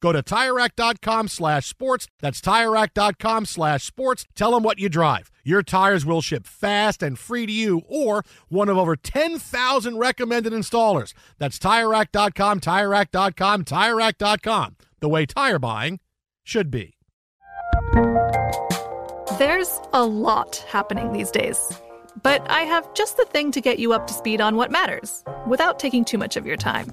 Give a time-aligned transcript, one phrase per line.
[0.00, 2.08] Go to TireRack.com slash sports.
[2.20, 4.24] That's TireRack.com slash sports.
[4.34, 5.30] Tell them what you drive.
[5.44, 10.52] Your tires will ship fast and free to you or one of over 10,000 recommended
[10.52, 11.12] installers.
[11.38, 14.76] That's TireRack.com, TireRack.com, TireRack.com.
[15.00, 16.00] The way tire buying
[16.44, 16.96] should be.
[19.38, 21.72] There's a lot happening these days.
[22.22, 25.24] But I have just the thing to get you up to speed on what matters
[25.46, 26.92] without taking too much of your time.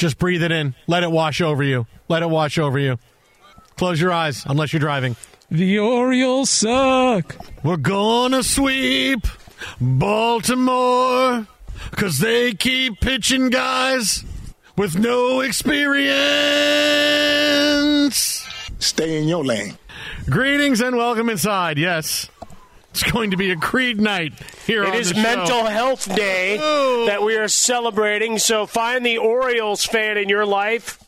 [0.00, 0.74] Just breathe it in.
[0.86, 1.86] Let it wash over you.
[2.08, 2.98] Let it wash over you.
[3.76, 5.14] Close your eyes unless you're driving.
[5.50, 7.36] The Orioles suck.
[7.62, 9.26] We're gonna sweep
[9.78, 11.46] Baltimore
[11.90, 14.24] because they keep pitching guys
[14.74, 16.16] with no experience.
[18.78, 19.76] Stay in your lane.
[20.30, 21.76] Greetings and welcome inside.
[21.76, 22.30] Yes,
[22.90, 24.32] it's going to be a Creed night
[24.66, 25.20] here It on is the show.
[25.20, 27.06] It is Mental Health Day Oh.
[27.06, 28.38] that we are celebrating.
[28.38, 30.98] So find the Orioles fan in your life,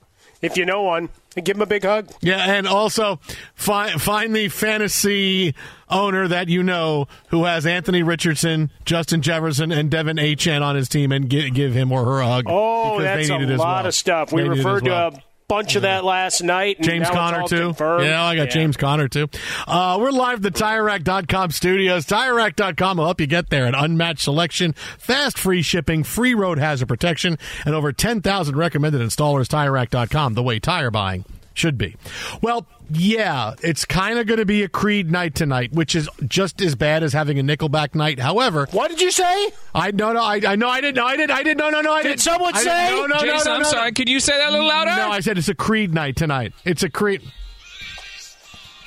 [0.40, 2.08] if you know one, and give him a big hug.
[2.20, 3.18] Yeah, and also
[3.54, 5.54] find find the fantasy
[5.88, 10.88] owner that you know who has Anthony Richardson, Justin Jefferson, and De'Von Achane on his
[10.88, 12.44] team, and give, give him or her a hug.
[12.48, 13.86] Oh, that's a need it as lot well.
[13.86, 14.32] of stuff.
[14.32, 15.10] We They referred well.
[15.12, 16.78] to a bunch of that last night.
[16.78, 17.66] And James now it's Conner too.
[17.66, 18.04] confirmed.
[18.06, 19.28] Yeah, I got James Conner too.
[19.66, 22.06] Uh, we're live at the TireRack.com studios.
[22.06, 23.66] TireRack.com will help you get there.
[23.66, 27.36] An unmatched selection, fast free shipping, free road hazard protection,
[27.66, 29.46] and over 10,000 recommended installers.
[29.48, 31.96] TireRack.com, the way tire buying should be.
[32.40, 36.60] Well, yeah, it's kind of going to be a Creed night tonight, which is just
[36.60, 38.18] as bad as having a Nickelback night.
[38.18, 39.50] However, What did you say?
[39.74, 41.80] I no no I, I no I didn't no I didn't I didn't no no
[41.80, 42.20] no I Did didn't.
[42.20, 42.90] someone I didn't- say?
[42.90, 43.90] no no no Jason, no, I'm no, sorry.
[43.90, 43.94] no.
[43.94, 44.90] Could you say that a little louder?
[44.96, 46.52] No, I said it's a Creed night tonight.
[46.64, 47.22] It's a Creed.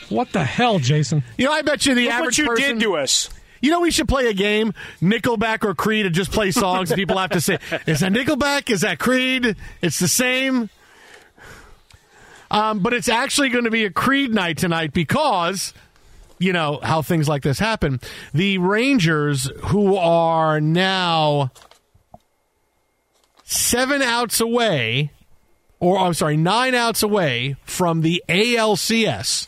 [0.10, 1.24] What the hell, Jason?
[1.38, 2.78] You know, I bet you the Look average what you person.
[2.78, 3.30] did to us.
[3.62, 6.92] You know, we should play a game, Nickelback or Creed, and just play songs.
[6.92, 8.70] and people have to say, "Is that Nickelback?
[8.70, 10.70] Is that Creed?" It's the same.
[12.52, 15.74] Um, but it's actually going to be a Creed night tonight because
[16.38, 18.00] you know how things like this happen.
[18.34, 21.52] The Rangers, who are now
[23.44, 25.12] seven outs away,
[25.80, 29.48] or I'm sorry, nine outs away from the ALCS,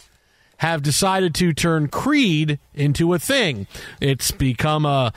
[0.57, 3.67] have decided to turn Creed into a thing.
[4.01, 5.13] It's become a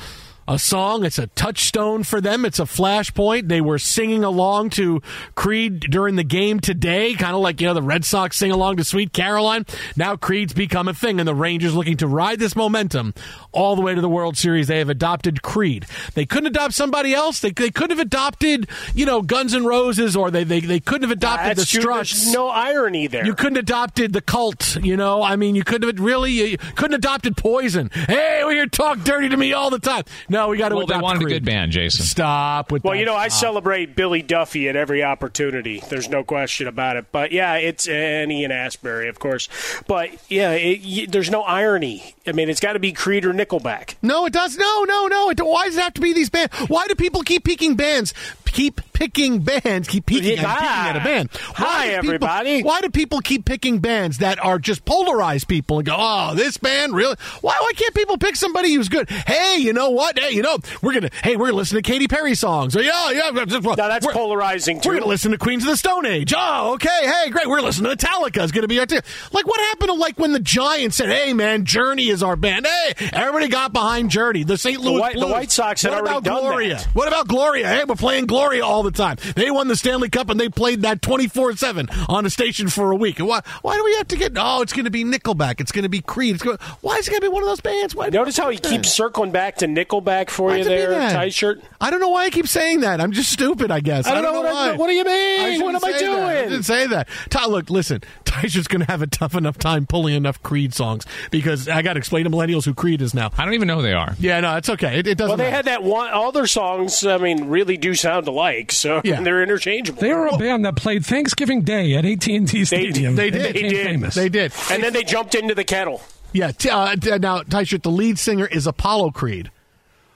[0.50, 1.04] a song.
[1.04, 2.44] It's a touchstone for them.
[2.44, 3.46] It's a flashpoint.
[3.46, 5.00] They were singing along to
[5.36, 8.78] Creed during the game today, kind of like you know the Red Sox sing along
[8.78, 9.64] to Sweet Caroline.
[9.96, 13.14] Now Creed's become a thing, and the Rangers looking to ride this momentum
[13.52, 14.66] all the way to the World Series.
[14.66, 15.86] They have adopted Creed.
[16.14, 17.38] They couldn't adopt somebody else.
[17.38, 21.08] They, they couldn't have adopted you know Guns N' Roses, or they they, they couldn't
[21.08, 21.82] have adopted That's the true.
[21.82, 22.24] Struts.
[22.24, 23.24] There's no irony there.
[23.24, 25.22] You couldn't have adopted the cult, you know.
[25.22, 26.32] I mean, you couldn't have really.
[26.32, 27.88] You couldn't have adopted Poison.
[27.92, 30.02] Hey, we hear talk dirty to me all the time.
[30.28, 31.32] No, we got to Well, they adopt wanted Creed.
[31.36, 32.04] a good band, Jason.
[32.06, 32.98] Stop with Well, that.
[33.00, 35.82] you know, I celebrate Billy Duffy at every opportunity.
[35.88, 37.06] There's no question about it.
[37.12, 39.48] But yeah, it's and Ian Astbury, of course.
[39.86, 42.14] But yeah, it, y there's no irony.
[42.26, 43.94] I mean, it's got to be Creed or Nickelback.
[44.02, 44.56] No, it does.
[44.56, 45.30] No, no, no.
[45.30, 46.54] It, why does it have to be these bands?
[46.68, 48.14] Why do people keep picking bands?
[48.46, 49.86] Keep picking bands.
[49.86, 50.52] Keep picking, Yeah.
[50.58, 51.28] I'm at a band.
[51.54, 52.62] Hi, people- everybody.
[52.64, 56.56] why do people keep picking bands that are just polarized people and go, oh, this
[56.56, 57.14] band really?
[57.42, 57.56] Why?
[57.60, 59.08] Why can't people pick somebody who's good?
[59.08, 60.18] Hey, you know what?
[60.20, 61.10] Hey, you know we're gonna.
[61.24, 62.76] Hey, we're gonna listen to Katy Perry songs.
[62.76, 63.30] Or, yeah, yeah.
[63.30, 64.90] Now that's polarizing too.
[64.90, 66.34] We're to listen to Queens of the Stone Age.
[66.36, 66.88] Oh, okay.
[67.02, 67.48] Hey, great.
[67.48, 68.42] We're listening to Metallica.
[68.44, 69.00] Is going to be our too.
[69.32, 72.66] Like, what happened to like when the Giants said, "Hey, man, Journey is our band."
[72.66, 74.44] Hey, everybody got behind Journey.
[74.44, 74.80] The St.
[74.80, 76.74] Louis White- the White Sox had what already about done Gloria?
[76.76, 76.84] that.
[76.92, 77.68] What about Gloria?
[77.68, 78.64] Hey, we're playing Gloria.
[78.64, 79.16] All the time.
[79.36, 82.90] They won the Stanley Cup and they played that 24 7 on a station for
[82.90, 83.18] a week.
[83.18, 85.60] And why, why do we have to get, oh, it's going to be Nickelback.
[85.60, 86.34] It's going to be Creed.
[86.34, 87.94] It's going, why is it to be one of those bands?
[87.94, 91.12] Why Notice how he keeps circling back to Nickelback for Why'd you there, that?
[91.12, 91.62] tie shirt.
[91.80, 93.00] I don't know why I keep saying that.
[93.00, 94.06] I'm just stupid, I guess.
[94.06, 94.72] I don't know what I- why.
[94.76, 95.62] what do you mean?
[95.62, 96.22] What am I say that.
[96.22, 96.48] I doing?
[96.50, 97.08] didn't say that.
[97.30, 98.02] Ty, look, listen.
[98.24, 101.94] Ty's going to have a tough enough time pulling enough Creed songs because I got
[101.94, 103.30] to explain to millennials who Creed is now.
[103.36, 104.14] I don't even know who they are.
[104.20, 104.98] Yeah, no, it's okay.
[105.00, 105.56] It, it doesn't Well, they matter.
[105.56, 106.10] had that one.
[106.10, 108.70] All their songs, I mean, really do sound alike.
[108.72, 109.20] So Yeah.
[109.24, 110.00] they're interchangeable.
[110.00, 113.16] They were a band that played Thanksgiving Day at AT&T Stadium.
[113.16, 113.46] they did.
[113.46, 113.86] and They did.
[113.86, 114.14] famous.
[114.14, 114.52] They did.
[114.70, 116.00] and then they jumped into the kettle.
[116.32, 116.52] Yeah.
[116.52, 119.50] T- uh, t- now, Ty Shirt, the lead singer is Apollo Creed.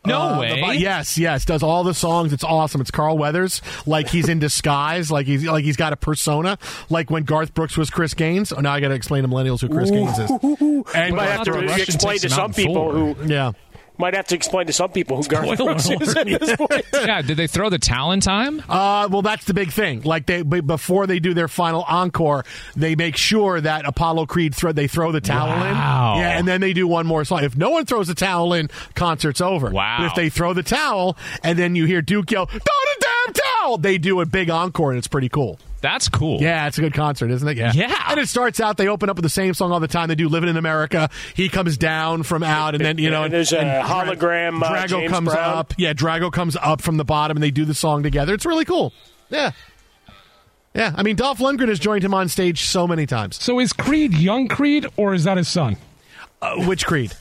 [0.06, 0.60] No Uh, way.
[0.60, 2.32] the- yes, yes, does all the songs.
[2.32, 2.80] It's awesome.
[2.80, 6.58] It's Carl Weathers, like he's in disguise, like he's like he's got a persona,
[6.90, 8.52] like when Garth Brooks was Chris Gaines.
[8.52, 10.30] Oh, now I got to explain to millennials who Chris Gaines is.
[10.30, 12.92] And You might have to explain to some people four.
[12.92, 13.52] who yeah,
[13.98, 16.84] might have to explain to some people who Garth Spoiler Brooks is at this point.
[16.94, 18.62] yeah, did they throw the towel in time?
[18.68, 20.02] Uh, well, that's the big thing.
[20.02, 22.44] Like they before they do their final encore,
[22.76, 26.14] they make sure that Apollo Creed throw they throw the towel Wow.
[26.14, 26.20] in.
[26.20, 27.44] Yeah, and then they do one more song.
[27.44, 29.70] If no one throws the towel in, concert's over.
[29.70, 29.98] Wow.
[30.00, 33.34] But if they throw the towel and then you hear Duke yell, "Throw the damn
[33.34, 35.58] towel!" They do a big encore, and it's pretty cool.
[35.84, 36.40] That's cool.
[36.40, 37.58] Yeah, it's a good concert, isn't it?
[37.58, 37.72] Yeah.
[37.74, 37.94] Yeah.
[38.08, 40.08] And it starts out, they open up with the same song all the time.
[40.08, 41.10] They do Living in America.
[41.34, 43.24] He comes down from out, and then, you know.
[43.24, 45.58] And there's a and hologram, uh, Drago James comes Brown.
[45.58, 45.74] up.
[45.76, 48.32] Yeah, Drago comes up from the bottom, and they do the song together.
[48.32, 48.94] It's really cool.
[49.28, 49.50] Yeah.
[50.74, 50.94] Yeah.
[50.96, 53.42] I mean, Dolph Lundgren has joined him on stage so many times.
[53.42, 55.76] So is Creed young Creed or is that his son?
[56.40, 57.12] Uh, which Creed?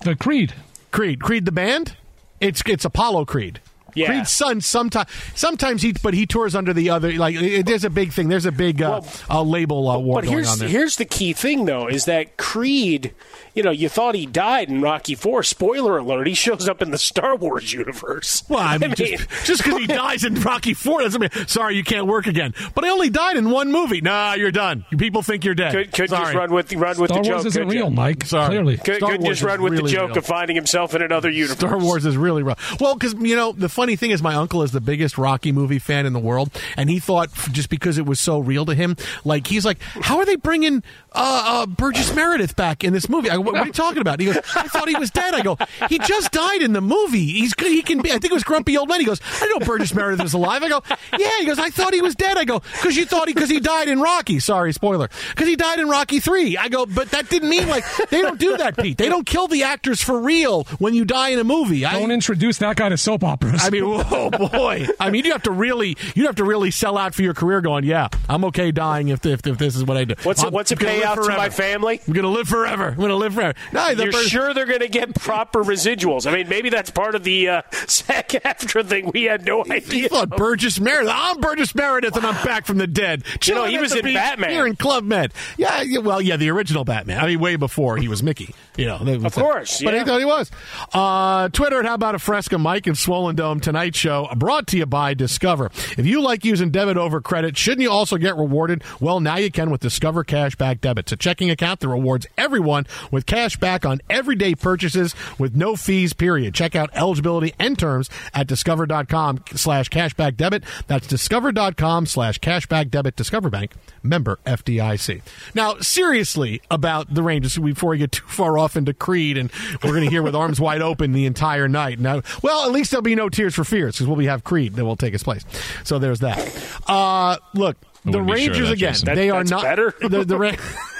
[0.00, 0.54] The Creed.
[0.90, 1.20] Creed.
[1.20, 1.96] Creed the band?
[2.40, 3.60] It's it's Apollo Creed.
[3.96, 4.06] Yeah.
[4.08, 7.90] Creed's son sometimes sometimes he but he tours under the other like it, there's a
[7.90, 9.00] big thing there's a big uh,
[9.30, 10.68] uh, label uh, war But going here's on there.
[10.68, 13.14] here's the key thing though is that Creed,
[13.54, 15.42] you know, you thought he died in Rocky Four.
[15.42, 18.44] Spoiler alert: he shows up in the Star Wars universe.
[18.48, 21.84] Well, I mean, just just because he dies in Rocky Four doesn't mean sorry you
[21.84, 22.54] can't work again.
[22.74, 24.00] But I only died in one movie.
[24.00, 24.84] Nah, you're done.
[24.98, 25.72] People think you're dead.
[25.72, 27.46] could, could just run with run with the Wars joke.
[27.46, 27.80] isn't could you?
[27.80, 28.24] real, Mike.
[28.24, 28.48] Sorry.
[28.48, 28.76] Clearly.
[28.76, 30.18] Could, could just run with really the joke real.
[30.18, 31.56] of finding himself in another universe.
[31.56, 32.80] Star Wars is really rough.
[32.80, 35.78] Well, because you know the funny thing is, my uncle is the biggest Rocky movie
[35.78, 38.96] fan in the world, and he thought just because it was so real to him,
[39.24, 43.30] like he's like, how are they bringing uh, uh, Burgess Meredith back in this movie?
[43.30, 44.18] I what, what are you talking about?
[44.18, 45.34] He goes, I thought he was dead.
[45.34, 45.56] I go,
[45.88, 47.26] he just died in the movie.
[47.26, 48.10] He's he can be.
[48.10, 48.98] I think it was Grumpy Old Man.
[48.98, 50.62] He goes, I know Burgess Meredith is alive.
[50.62, 50.82] I go,
[51.18, 51.38] yeah.
[51.38, 52.36] He goes, I thought he was dead.
[52.36, 54.40] I go, because you thought he because he died in Rocky.
[54.40, 55.08] Sorry, spoiler.
[55.30, 56.56] Because he died in Rocky Three.
[56.56, 58.98] I go, but that didn't mean like they don't do that, Pete.
[58.98, 61.84] They don't kill the actors for real when you die in a movie.
[61.84, 63.64] I, Don't introduce that guy to soap operas.
[63.64, 64.86] I mean, oh boy!
[65.00, 67.60] I mean, you have to really, you have to really sell out for your career.
[67.60, 70.14] Going, yeah, I'm okay dying if if, if this is what I do.
[70.22, 72.00] What's a, I'm what's a payout to my family?
[72.06, 72.88] I'm gonna live forever.
[72.88, 73.54] I'm gonna live forever.
[73.72, 76.26] No, the You're first- sure they're going to get proper residuals?
[76.26, 79.10] I mean, maybe that's part of the uh, SAG-AFTRA thing.
[79.12, 80.08] We had no idea.
[80.08, 81.12] thought Burgess Meredith.
[81.14, 83.24] I'm Burgess Meredith, and I'm back from the dead.
[83.44, 84.50] You know, he was in beach Batman.
[84.50, 85.32] Here in Club Med.
[85.56, 87.18] Yeah, well, yeah, the original Batman.
[87.18, 88.54] I mean, way before he was Mickey.
[88.76, 90.00] You know, of course, But yeah.
[90.00, 90.50] he thought he was.
[90.92, 94.76] Uh, Twitter at How About a Fresca Mike and Swollen Dome Tonight Show, brought to
[94.76, 95.66] you by Discover.
[95.96, 98.82] If you like using debit over credit, shouldn't you also get rewarded?
[99.00, 101.06] Well, now you can with Discover Cashback Debit.
[101.06, 105.76] It's a checking account that rewards everyone with cash back on everyday purchases with no
[105.76, 106.54] fees, period.
[106.54, 110.64] Check out eligibility and terms at discover.com slash cashback debit.
[110.86, 113.16] That's discover.com slash cashback debit.
[113.16, 113.72] Discover Bank,
[114.02, 115.22] member FDIC.
[115.54, 119.50] Now, seriously about the Rangers, before we get too far off into Creed, and
[119.82, 121.98] we're going to hear with arms wide open the entire night.
[122.00, 124.74] Now, well, at least there'll be no tears for fears because we'll be have Creed
[124.74, 125.44] that will take its place.
[125.84, 126.38] So there's that.
[126.86, 128.94] Uh, look, the wouldn't sure Rangers again.
[129.04, 129.94] That- they are not better?
[130.00, 130.52] The, the Ra-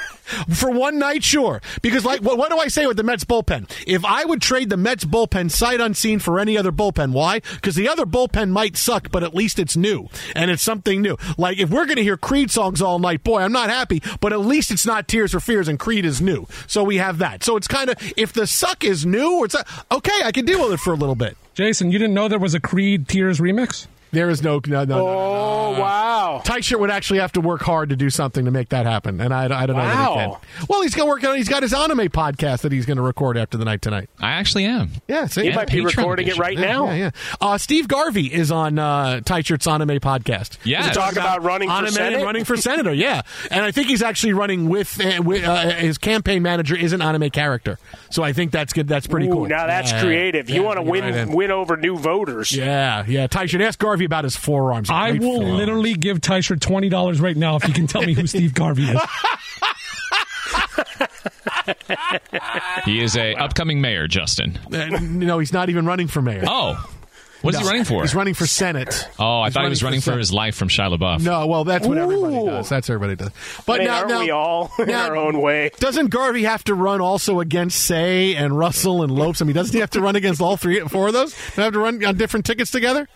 [0.54, 1.60] For one night, sure.
[1.82, 3.70] Because, like, what, what do I say with the Mets bullpen?
[3.86, 7.40] If I would trade the Mets bullpen sight unseen for any other bullpen, why?
[7.40, 11.16] Because the other bullpen might suck, but at least it's new and it's something new.
[11.38, 14.32] Like, if we're going to hear Creed songs all night, boy, I'm not happy, but
[14.32, 16.46] at least it's not Tears for Fears and Creed is new.
[16.66, 17.44] So we have that.
[17.44, 19.56] So it's kind of, if the suck is new, or it's
[19.90, 21.36] okay, I can deal with it for a little bit.
[21.54, 23.86] Jason, you didn't know there was a Creed Tears remix?
[24.16, 25.08] There is no, no, no, no, no.
[25.08, 26.40] Oh wow!
[26.42, 29.20] Tight shirt would actually have to work hard to do something to make that happen,
[29.20, 30.40] and I, I don't know that he Wow.
[30.70, 31.36] Well, he's going to work on.
[31.36, 34.08] He's got his anime podcast that he's going to record after the night tonight.
[34.18, 34.90] I actually am.
[35.06, 36.86] Yeah, see, He might be Patreon recording it right yeah, now.
[36.86, 37.10] Yeah, yeah.
[37.42, 40.56] Uh, Steve Garvey is on uh, Tight Shirt's anime podcast.
[40.64, 40.88] Yeah.
[40.88, 42.14] To talk about running for anime Senate?
[42.14, 42.94] and running for senator.
[42.94, 43.20] Yeah,
[43.50, 47.02] and I think he's actually running with, uh, with uh, his campaign manager is an
[47.02, 47.78] anime character.
[48.10, 48.88] So I think that's good.
[48.88, 49.46] That's pretty Ooh, cool.
[49.46, 50.48] now that's Yeah, creative.
[50.48, 52.50] yeah, you want to win right win over new voters.
[52.56, 53.26] Yeah, yeah.
[53.26, 54.88] Ty should ask Garvey about his forearms.
[54.90, 55.58] I Great will forearms.
[55.58, 58.84] literally give Tysher twenty dollars right now if you can tell me who Steve Garvey
[58.84, 59.00] is.
[62.84, 64.58] He is a upcoming mayor, Justin.
[64.72, 66.44] Uh, no, he's not even running for mayor.
[66.46, 66.92] Oh.
[67.42, 68.02] What's he running for?
[68.02, 69.08] He's running for Senate.
[69.18, 70.18] Oh, I He's thought he was running for Senate.
[70.18, 71.22] his life from Shia LaBeouf.
[71.22, 72.68] No, well, that's what everybody does.
[72.68, 73.28] That's what everybody does.
[73.58, 75.70] I But mean, now, aren't now, we all in now- our own way?
[75.78, 79.42] Doesn't Garvey have to run also against Cey and Russell and Lopes?
[79.42, 81.34] I mean, doesn't he have to run against all three, four of those?
[81.34, 83.08] Do they have to run on different tickets together?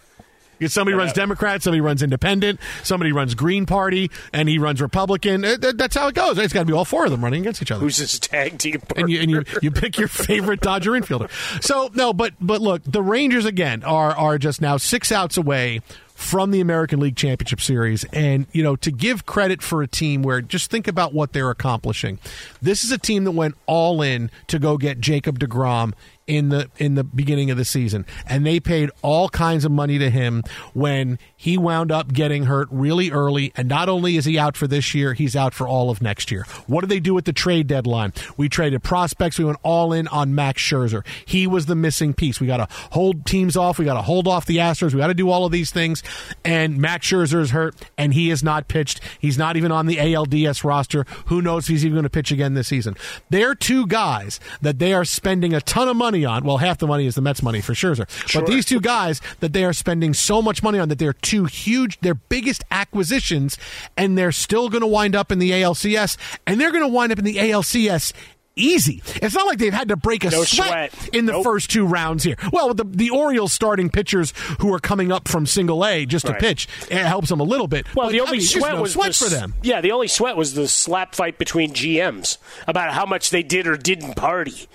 [0.69, 5.45] Somebody runs Democrat, somebody runs Independent, somebody runs Green Party, and he runs Republican.
[5.45, 6.39] Uh, that- That's how it goes.
[6.39, 8.59] It's got to be all four of them running against each other Who's his tag
[8.59, 9.01] team partner?
[9.05, 11.31] and you and you, you pick your favorite Dodger infielder.
[11.63, 15.81] So no, but but look, the Rangers again are are just now six outs away
[16.15, 20.23] from the American League Championship Series, and you know to give credit for a team
[20.23, 22.19] where just think about what they're accomplishing.
[22.61, 25.95] This is a team that went all in to go get Jacob Degrom
[26.27, 28.07] in the in the beginning of the season.
[28.27, 30.43] And they paid all kinds of money to him
[30.75, 33.53] when he wound up getting hurt really early.
[33.57, 36.31] And not only is he out for this year he's out for all of next
[36.31, 36.47] year.
[36.67, 38.13] What do they do at the trade deadline?
[38.37, 39.39] We traded prospects.
[39.39, 41.05] We went all in on Max Scherzer.
[41.25, 42.41] He was the missing piece.
[42.41, 43.79] We got to hold teams off.
[43.79, 44.95] We got to hold off the Astros.
[44.95, 46.03] We got to do all of these things.
[46.45, 49.01] And Max Scherzer is hurt and he is not pitched.
[49.19, 51.05] He's not even on the ALDS roster.
[51.27, 52.97] Who knows if he's even going to pitch again this season.
[53.31, 56.45] They're two guys that they are spending a ton of money on.
[56.45, 58.07] Well, half the money is the Mets money for Scherzer.
[58.35, 61.45] But these two guys that they are spending so much money on that they're two
[61.45, 63.57] huge, their biggest acquisitions,
[63.97, 67.13] and they're still going to wind up in the ALCS, and they're going to wind
[67.13, 68.13] up in the ALCS.
[68.57, 69.01] Easy.
[69.23, 71.15] It's not like they've had to break a No sweat, sweat.
[71.15, 71.45] in the Nope.
[71.45, 72.37] first two rounds here.
[72.53, 76.33] Well, the the Orioles starting pitchers who are coming up from single A just to
[76.33, 76.41] Right.
[76.41, 77.87] pitch, it helps them a little bit.
[77.95, 79.55] Well, But, the I only mean, sweat no was sweat the, for them.
[79.63, 82.37] Yeah, the only sweat was the slap fight between GMs
[82.67, 84.67] about how much they did or didn't party.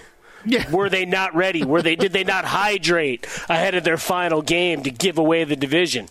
[0.45, 0.69] Yeah.
[0.71, 1.63] Were they not ready?
[1.63, 5.55] Were they did they not hydrate ahead of their final game to give away the
[5.55, 6.07] division?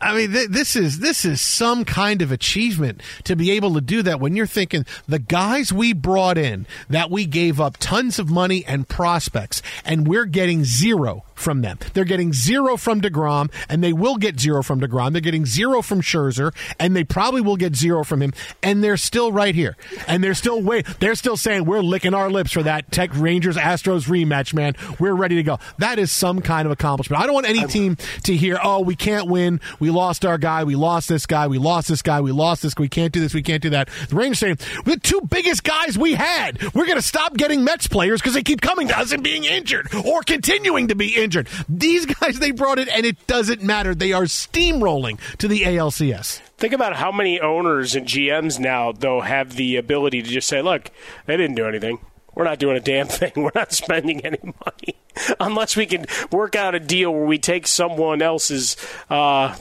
[0.00, 3.80] I mean, th- this is this is some kind of achievement to be able to
[3.80, 4.20] do that.
[4.20, 8.64] When you're thinking the guys we brought in, that we gave up tons of money
[8.66, 11.78] and prospects, and we're getting zero from them.
[11.94, 15.12] They're getting zero from Degrom, and they will get zero from Degrom.
[15.12, 18.32] They're getting zero from Scherzer, and they probably will get zero from him.
[18.62, 19.76] And they're still right here,
[20.06, 20.86] and they're still wait.
[21.00, 24.74] They're still saying we're licking our lips for that Tech Rangers Astros rematch, man.
[24.98, 25.58] We're ready to go.
[25.78, 27.22] That is some kind of accomplishment.
[27.22, 29.60] I don't want any team to hear, oh, we can't win.
[29.78, 30.64] We lost our guy.
[30.64, 31.46] We lost this guy.
[31.46, 32.20] We lost this guy.
[32.20, 32.74] We lost this.
[32.76, 33.34] We can't do this.
[33.34, 33.88] We can't do that.
[34.08, 36.62] The Rangers saying the two biggest guys we had.
[36.74, 39.44] We're going to stop getting Mets players because they keep coming to us and being
[39.44, 41.27] injured or continuing to be injured.
[41.68, 43.94] These guys they brought in, and it doesn't matter.
[43.94, 46.38] They are steamrolling to the ALCS.
[46.58, 50.60] Think about how many owners and GMs now, though, have the ability to just say,
[50.62, 50.90] look,
[51.26, 51.98] they didn't do anything.
[52.34, 53.32] We're not doing a damn thing.
[53.36, 54.96] We're not spending any money.
[55.40, 58.76] Unless we can work out a deal where we take someone else's
[59.10, 59.56] uh,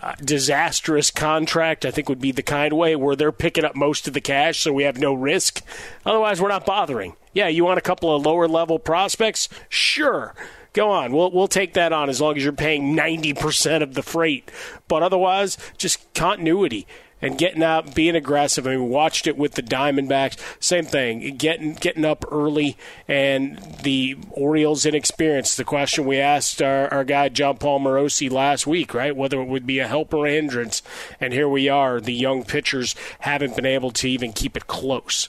[0.00, 4.08] uh, disastrous contract, I think would be the kind way where they're picking up most
[4.08, 5.62] of the cash so we have no risk.
[6.04, 7.14] Otherwise, we're not bothering.
[7.32, 9.48] Yeah, you want a couple of lower level prospects?
[9.68, 10.34] Sure.
[10.74, 11.12] Go on.
[11.12, 14.50] We'll, we'll take that on as long as you're paying 90% of the freight.
[14.88, 16.86] But otherwise, just continuity
[17.22, 18.66] and getting out, being aggressive.
[18.66, 20.36] I mean, we watched it with the Diamondbacks.
[20.60, 22.76] Same thing, getting getting up early,
[23.06, 25.54] and the Orioles' inexperience.
[25.54, 29.16] The question we asked our, our guy Jon Paul Morosi last week, right?
[29.16, 30.82] Whether it would be a help or a hindrance,
[31.20, 32.00] and here we are.
[32.00, 35.28] The young pitchers haven't been able to even keep it close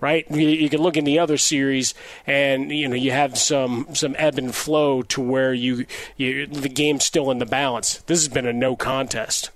[0.00, 0.24] right?
[0.30, 1.94] You, you can look in the other series,
[2.26, 5.86] and you know you have some some ebb and flow to where you,
[6.16, 7.98] you the game's still in the balance.
[8.06, 9.50] This has been a no contest.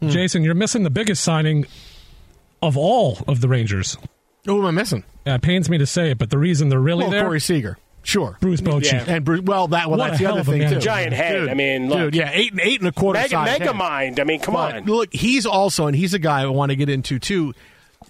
[0.00, 0.08] Hmm.
[0.08, 1.66] Jason, you're missing the biggest signing
[2.62, 3.96] of all of the Rangers.
[4.46, 5.04] Who am I missing?
[5.26, 7.40] Yeah, it pains me to say it, but the reason they're really Well, there, Corey
[7.40, 7.76] Seager.
[8.02, 8.38] Sure.
[8.40, 8.92] Bruce Bochy.
[8.92, 9.04] Yeah.
[9.06, 10.72] And Bruce, well, that well, What that's the other thing man.
[10.72, 10.80] too.
[10.80, 11.32] Giant head.
[11.40, 11.98] Dude, I mean, look.
[11.98, 13.18] dude, yeah, eight and eight and a quarter.
[13.18, 13.76] Mega, size mega head.
[13.76, 14.18] mind.
[14.18, 14.84] I mean, come But on.
[14.86, 17.52] look, he's also, and he's a guy I want to get into too.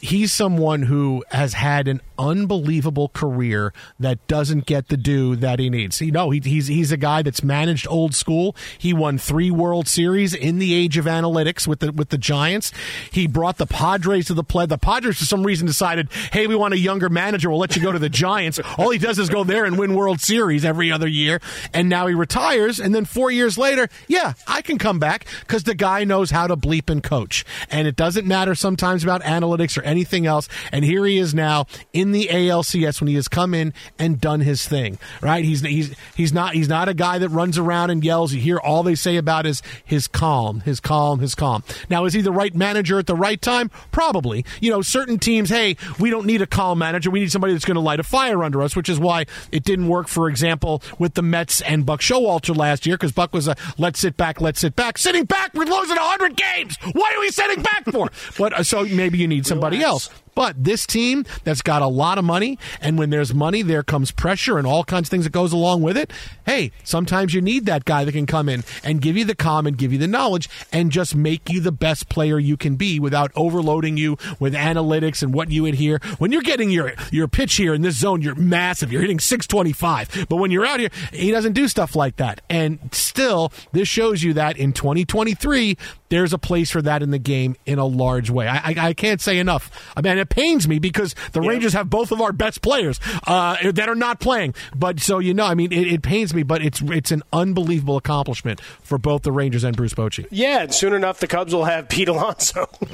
[0.00, 5.70] He's someone who has had an unbelievable career that doesn't get the due that he
[5.70, 6.00] needs.
[6.00, 8.54] You know, he, he's he's a guy that's managed old school.
[8.78, 12.72] He won three World Series in the age of analytics with the with the Giants.
[13.10, 14.66] He brought the Padres to the play.
[14.66, 17.50] The Padres, for some reason, decided, hey, we want a younger manager.
[17.50, 18.60] We'll let you go to the Giants.
[18.78, 21.40] All he does is go there and win World Series every other year.
[21.72, 22.78] And now he retires.
[22.78, 26.46] And then four years later, yeah, I can come back because the guy knows how
[26.46, 27.44] to bleep and coach.
[27.70, 30.48] And it doesn't matter sometimes about analytics or anything else.
[30.72, 34.40] And here he is now in the ALCS when he has come in and done
[34.40, 34.98] his thing.
[35.20, 35.44] Right?
[35.44, 38.32] He's he's he's not he's not a guy that runs around and yells.
[38.32, 41.62] You hear all they say about is his calm, his calm, his calm.
[41.88, 43.70] Now is he the right manager at the right time?
[43.90, 44.44] Probably.
[44.60, 47.10] You know, certain teams, hey, we don't need a calm manager.
[47.10, 49.64] We need somebody that's going to light a fire under us, which is why it
[49.64, 53.48] didn't work, for example, with the Mets and Buck Showalter last year because Buck was
[53.48, 55.54] a let's sit back, let's sit back, sitting back.
[55.54, 56.76] We're losing hundred games.
[56.92, 58.10] What are we sitting back for?
[58.38, 59.76] But uh, so maybe you need somebody.
[59.82, 60.10] Else.
[60.34, 64.10] But this team that's got a lot of money, and when there's money, there comes
[64.10, 66.12] pressure and all kinds of things that goes along with it.
[66.46, 69.66] Hey, sometimes you need that guy that can come in and give you the calm
[69.66, 73.00] and give you the knowledge and just make you the best player you can be
[73.00, 76.00] without overloading you with analytics and what you adhere.
[76.18, 78.92] When you're getting your your pitch here in this zone, you're massive.
[78.92, 80.26] You're hitting 625.
[80.28, 82.40] But when you're out here, he doesn't do stuff like that.
[82.48, 85.76] And still, this shows you that in 2023,
[86.08, 88.48] there's a place for that in the game in a large way.
[88.48, 89.70] I, I, I can't say enough.
[89.96, 93.56] I mean, it pains me because the Rangers have both of our best players uh,
[93.72, 94.54] that are not playing.
[94.74, 97.96] But so you know, I mean, it, it pains me, but it's it's an unbelievable
[97.96, 100.26] accomplishment for both the Rangers and Bruce Bochy.
[100.30, 102.68] Yeah, and soon enough, the Cubs will have Pete Alonso.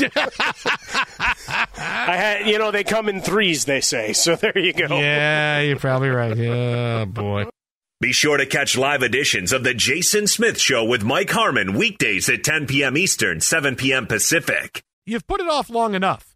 [1.79, 4.13] I had, you know, they come in threes, they say.
[4.13, 4.87] So there you go.
[4.99, 6.37] Yeah, you're probably right.
[6.37, 7.47] Yeah, boy.
[8.01, 12.29] Be sure to catch live editions of The Jason Smith Show with Mike Harmon weekdays
[12.29, 12.97] at 10 p.m.
[12.97, 14.07] Eastern, 7 p.m.
[14.07, 14.83] Pacific.
[15.07, 16.36] You've put it off long enough.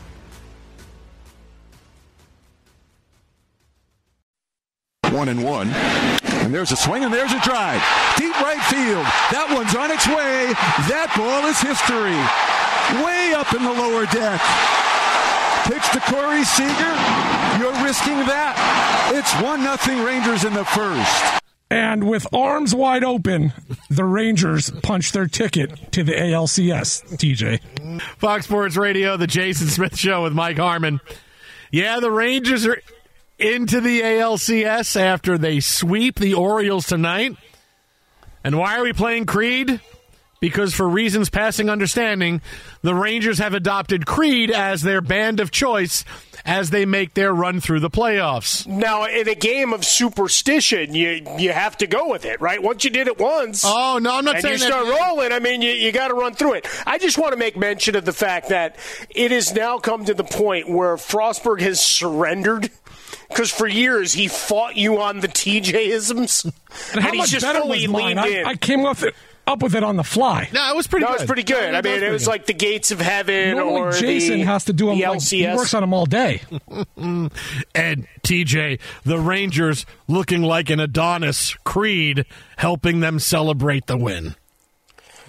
[5.11, 5.69] One and one.
[6.41, 7.81] And there's a swing and there's a drive.
[8.17, 9.05] Deep right field.
[9.31, 10.53] That one's on its way.
[10.87, 12.15] That ball is history.
[13.03, 14.39] Way up in the lower deck.
[15.67, 16.95] Pitch to Corey Seager.
[17.59, 18.55] You're risking that.
[19.13, 21.43] It's 1 nothing Rangers in the first.
[21.69, 23.53] And with arms wide open,
[23.89, 28.01] the Rangers punch their ticket to the ALCS, TJ.
[28.17, 30.99] Fox Sports Radio, the Jason Smith Show with Mike Harmon.
[31.71, 32.81] Yeah, the Rangers are
[33.41, 37.35] into the ALCS after they sweep the Orioles tonight.
[38.43, 39.79] And why are we playing Creed?
[40.39, 42.41] Because for reasons passing understanding,
[42.81, 46.03] the Rangers have adopted Creed as their band of choice
[46.43, 48.65] as they make their run through the playoffs.
[48.65, 52.61] Now, in a game of superstition, you you have to go with it, right?
[52.61, 54.99] Once you did it once, oh no, I'm not and saying you start that.
[54.99, 55.31] rolling.
[55.31, 56.67] I mean, you, you got to run through it.
[56.87, 58.77] I just want to make mention of the fact that
[59.11, 62.71] it has now come to the point where Frostburg has surrendered.
[63.31, 66.53] Because for years he fought you on the TJ-isms, And
[66.93, 68.17] and, how he's much just better fully was mine?
[68.17, 68.43] I.
[68.45, 69.15] I came up, it,
[69.47, 70.49] up with it on the fly.
[70.53, 71.19] No, it was pretty that good.
[71.21, 71.73] was pretty good.
[71.73, 74.45] I That mean, it was pretty like the gates of heaven, Normally, or Jason the,
[74.45, 74.97] has to do them.
[74.99, 76.41] the Like, he works on them all day.
[77.73, 82.25] And TJ, the Rangers looking like an Adonis Creed,
[82.57, 84.35] helping them celebrate the win.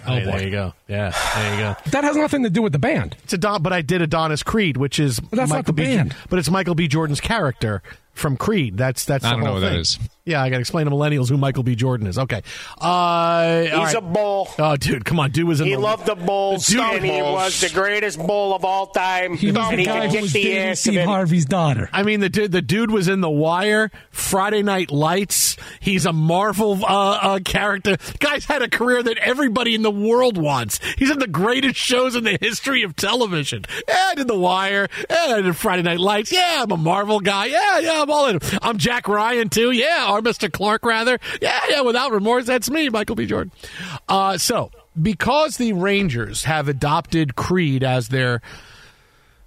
[0.05, 0.25] Oh, boy.
[0.25, 0.73] there you go.
[0.87, 1.75] Yeah, there you go.
[1.91, 3.15] That has nothing to do with the band.
[3.23, 5.83] It's a Adon, but I did Adonis Creed, which is that's not the B.
[5.83, 6.15] band.
[6.29, 6.87] But it's Michael B.
[6.87, 7.81] Jordan's character
[8.13, 8.77] from Creed.
[8.77, 9.25] That's that's.
[9.25, 9.79] I the don't know whole who that thing.
[9.81, 9.99] is.
[10.25, 11.75] Yeah, I got to explain to millennials who Michael B.
[11.75, 12.17] Jordan is.
[12.17, 12.43] Okay,
[12.79, 14.47] uh, He's a bull.
[14.57, 17.21] Oh, dude, come on, dude was in He the, loved the Bulls, Dude, and he
[17.21, 19.35] was the greatest bull of all time.
[19.35, 21.01] He was and the he guy could who kick was the dating Steve.
[21.05, 21.89] Harvey's daughter.
[21.91, 25.57] I mean, the dude, the dude was in The Wire, Friday Night Lights.
[25.81, 27.97] He's a Marvel uh, uh, character.
[28.19, 30.79] Guy's had a career that everybody in the world wants.
[30.97, 33.65] He's in the greatest shows in the history of television.
[33.89, 34.87] Yeah, I did The Wire.
[35.09, 36.31] Yeah, I did Friday Night Lights.
[36.31, 37.47] Yeah, I'm a Marvel guy.
[37.47, 38.39] Yeah, yeah, I'm all in.
[38.61, 39.71] I'm Jack Ryan too.
[39.71, 40.51] Yeah, or Mr.
[40.51, 41.19] Clark rather.
[41.41, 41.81] Yeah, yeah.
[41.81, 43.25] Without remorse, that's me, Michael B.
[43.25, 43.53] Jordan.
[44.09, 48.41] Uh, so because the Rangers have adopted Creed as their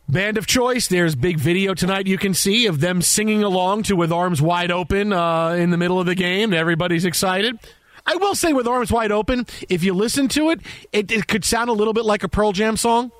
[0.08, 0.86] Band of choice.
[0.86, 4.70] There's big video tonight you can see of them singing along to "With Arms Wide
[4.70, 6.54] Open" uh, in the middle of the game.
[6.54, 7.58] Everybody's excited.
[8.06, 10.60] I will say, "With Arms Wide Open," if you listen to it,
[10.92, 13.10] it, it could sound a little bit like a Pearl Jam song.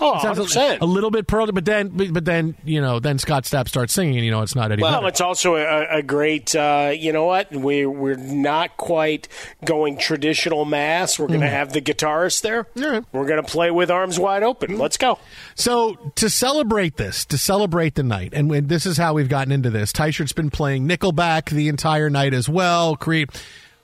[0.00, 0.80] Oh, It a- 100%.
[0.80, 4.16] a little bit Pearl, but then, but, then you know, then Scott Stapp starts singing,
[4.16, 4.82] and you know, it's not Eddie.
[4.82, 5.08] Well, Vedder.
[5.08, 6.54] it's also a, a great.
[6.54, 7.50] Uh, you know what?
[7.52, 9.28] We we're not quite
[9.64, 11.18] going traditional mass.
[11.18, 11.50] We're going to Mhm.
[11.50, 12.66] have the guitarist there.
[12.76, 13.04] Right.
[13.12, 14.78] We're going to play with arms wide open.
[14.78, 15.18] Let's go.
[15.54, 19.52] So to celebrate this, to celebrate the night, and when, this is how we've gotten
[19.52, 19.92] into this.
[19.92, 22.96] Tyshert's been playing Nickelback the entire night as well.
[22.96, 23.30] Creed.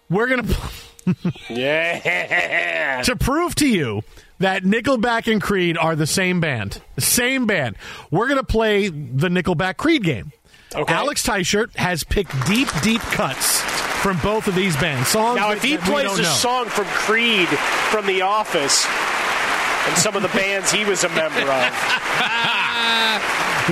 [0.09, 0.45] We're gonna.
[1.49, 3.03] Yeah.
[3.05, 4.03] to prove to you
[4.41, 7.77] that Nickelback and Creed are the same band, same band,
[8.11, 10.33] we're going to play the Nickelback Creed game.
[10.75, 10.93] Okay.
[10.93, 13.61] Alex Tyshirt has picked deep, deep cuts
[14.03, 15.09] from both of these bands.
[15.09, 16.29] Songs Now, if he plays a know.
[16.29, 18.87] song from Creed from The Office
[19.89, 21.47] and some of the bands he was a member of,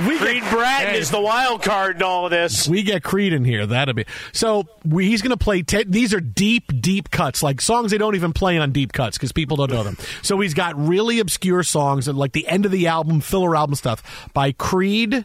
[0.07, 0.99] we Creed Bratton Hey.
[0.99, 2.69] is the wild card in all of this.
[2.69, 3.67] We get Creed in here.
[3.67, 4.67] That'll be so.
[4.85, 5.63] We, he's going to play.
[5.63, 9.17] Te- these are deep, deep cuts, like songs they don't even play on deep cuts
[9.17, 9.97] because people don't know them.
[10.23, 13.75] So he's got really obscure songs and like the end of the album, filler album
[13.75, 15.25] stuff by Creed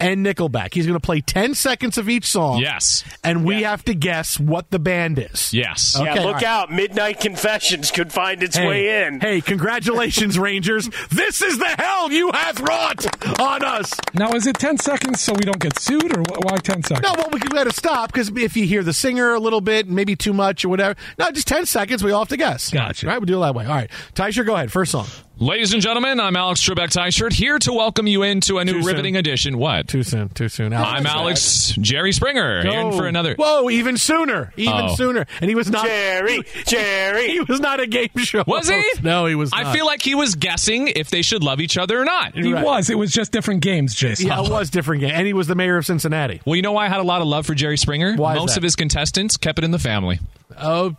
[0.00, 0.74] and Nickelback.
[0.74, 2.58] He's going to play ten seconds of each song.
[2.60, 3.04] Yes.
[3.22, 5.52] and we have to guess what the band is.
[5.52, 5.96] Yes.
[5.96, 6.44] Okay, yeah, look right.
[6.44, 6.72] out.
[6.72, 9.20] Midnight Confessions could find its Hey, way in.
[9.20, 10.88] Hey, congratulations, Rangers!
[11.10, 13.92] This is the hell you have wrought on us.
[14.14, 17.02] Now, is it 10 seconds so we don't get sued, or why 10 seconds?
[17.02, 19.88] No, well, we got to stop because if you hear the singer a little bit,
[19.88, 20.96] maybe too much or whatever.
[21.18, 22.02] No, just 10 seconds.
[22.02, 22.70] We all have to guess.
[22.70, 23.06] Gotcha.
[23.06, 23.18] Right?
[23.18, 23.64] We'll do it that way.
[23.66, 23.90] All right.
[24.14, 24.72] Tysher, go ahead.
[24.72, 25.06] First song.
[25.36, 28.82] Ladies and gentlemen, I'm Alex Trebek Tyshirt here to welcome you into a new Too
[28.82, 28.86] soon.
[28.86, 29.58] riveting edition.
[29.58, 29.88] What?
[29.88, 30.28] Too soon.
[30.28, 30.72] Too soon.
[30.72, 33.34] I'm Alex Jerry Springer in for another.
[33.34, 34.52] Whoa, even sooner.
[34.56, 34.94] Even Oh.
[34.94, 35.26] sooner.
[35.40, 35.86] And he was not.
[35.86, 37.30] Jerry, Jerry.
[37.32, 38.44] He was not a game show.
[38.46, 38.80] Was he?
[39.02, 39.66] No, he was not.
[39.66, 42.34] I feel like he was guessing if they should love each other or not.
[42.36, 42.64] He Right.
[42.64, 42.88] was.
[42.88, 44.28] It was just different games, Jason.
[44.28, 45.10] Yeah, it was different game.
[45.14, 46.42] And he was the mayor of Cincinnati.
[46.46, 48.14] Well, you know why I had a lot of love for Jerry Springer?
[48.14, 48.58] Why is Most that?
[48.58, 50.20] of his contestants kept it in the family.
[50.56, 50.94] Oh,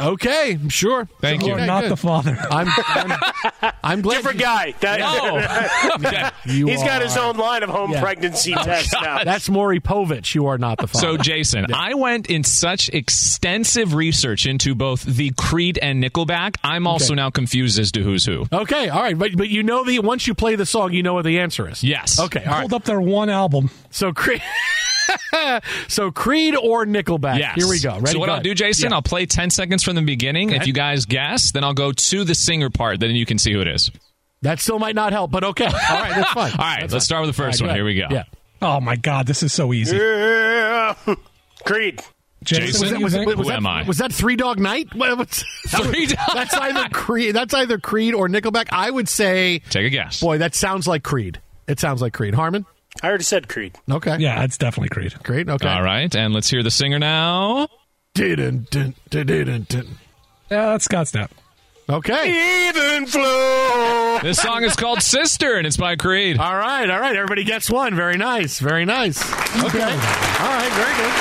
[0.00, 0.58] okay.
[0.68, 1.08] Sure.
[1.20, 1.54] Thank You you.
[1.54, 1.92] Okay, not good.
[1.92, 2.36] the father.
[2.50, 4.16] I'm, I'm, I'm glad.
[4.18, 4.74] Different guy.
[4.80, 6.30] That- Oh, okay.
[6.46, 8.00] You He's got his own line of home Yeah.
[8.02, 9.24] pregnancy oh, tests now.
[9.24, 10.34] That's Maury Povich.
[10.34, 11.06] You are not the father.
[11.06, 16.56] So, Jason, I went in such extensive research into both the Creed and Nickelback.
[16.64, 17.16] I'm also Okay.
[17.16, 18.46] now confused as to who's who.
[18.52, 21.14] Okay, all right, but but you know the once you play the song, you know
[21.14, 21.82] what the answer is.
[21.82, 22.18] Yes.
[22.20, 22.60] Okay, all right.
[22.60, 23.70] Hold up their one album.
[23.90, 24.42] So Creed,
[25.88, 27.38] so Creed or Nickelback.
[27.38, 27.54] Yes.
[27.56, 27.94] Here we go.
[27.94, 28.12] Ready?
[28.12, 28.44] so what Go I'll ahead.
[28.44, 28.96] do, Jason, Yeah.
[28.96, 30.50] I'll play 10 seconds from the beginning.
[30.50, 33.00] If you guys guess, then I'll go to the singer part.
[33.00, 33.90] Then you can see who it is.
[34.42, 35.66] that still might not help, but okay.
[35.66, 36.52] All right, that's fine.
[36.58, 37.00] All right, That's let's fine.
[37.00, 37.76] start with the first All one.
[37.76, 38.06] Here we go.
[38.10, 38.24] Yeah.
[38.62, 39.26] Oh, my God.
[39.26, 39.96] This is so easy.
[39.96, 40.94] Yeah.
[41.64, 42.00] Creed.
[42.42, 43.26] Jason, what do you Was, think?
[43.26, 43.82] was, was Who that, am I?
[43.82, 44.94] was that Three Dog Night?
[44.94, 47.34] What, what's, that Three was- Dog- That's either Creed.
[47.34, 48.68] That's either Creed or Nickelback.
[48.72, 50.20] I would say, Take a guess.
[50.22, 51.38] boy, that sounds like Creed.
[51.68, 52.34] It sounds like Creed.
[52.34, 52.64] Harmon.
[53.02, 53.76] I already said Creed.
[53.90, 54.16] Okay.
[54.18, 55.14] Yeah, it's definitely Creed.
[55.22, 55.48] Creed.
[55.48, 55.68] Okay.
[55.68, 57.68] All right, and let's hear the singer now.
[58.16, 58.36] Yeah,
[60.50, 61.30] that's Scott Stapp.
[61.88, 62.68] Okay.
[62.68, 64.18] Even flow.
[64.22, 66.38] This song is called Sister, and it's by Creed.
[66.38, 67.16] All right, all right.
[67.16, 67.94] Everybody gets one.
[67.96, 68.58] Very nice.
[68.60, 69.20] Very nice.
[69.22, 69.82] Okay.
[69.82, 71.12] All right, very good.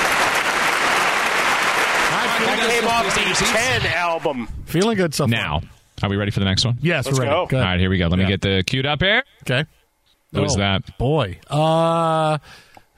[2.10, 3.51] All right, That Please came off the seats.
[3.51, 4.47] 10 album.
[4.65, 5.29] feeling good so far.
[5.29, 5.62] Now,
[6.03, 6.77] are we ready for the next one?
[6.82, 7.36] Yes, Let's we're ready.
[7.36, 7.45] go.
[7.47, 7.60] Good.
[7.60, 8.08] All right, here we go.
[8.08, 9.23] Let me get the queued up here.
[9.43, 9.65] Okay.
[10.33, 10.97] Who is Oh, that?
[10.97, 11.39] Boy.
[11.49, 12.37] Uh,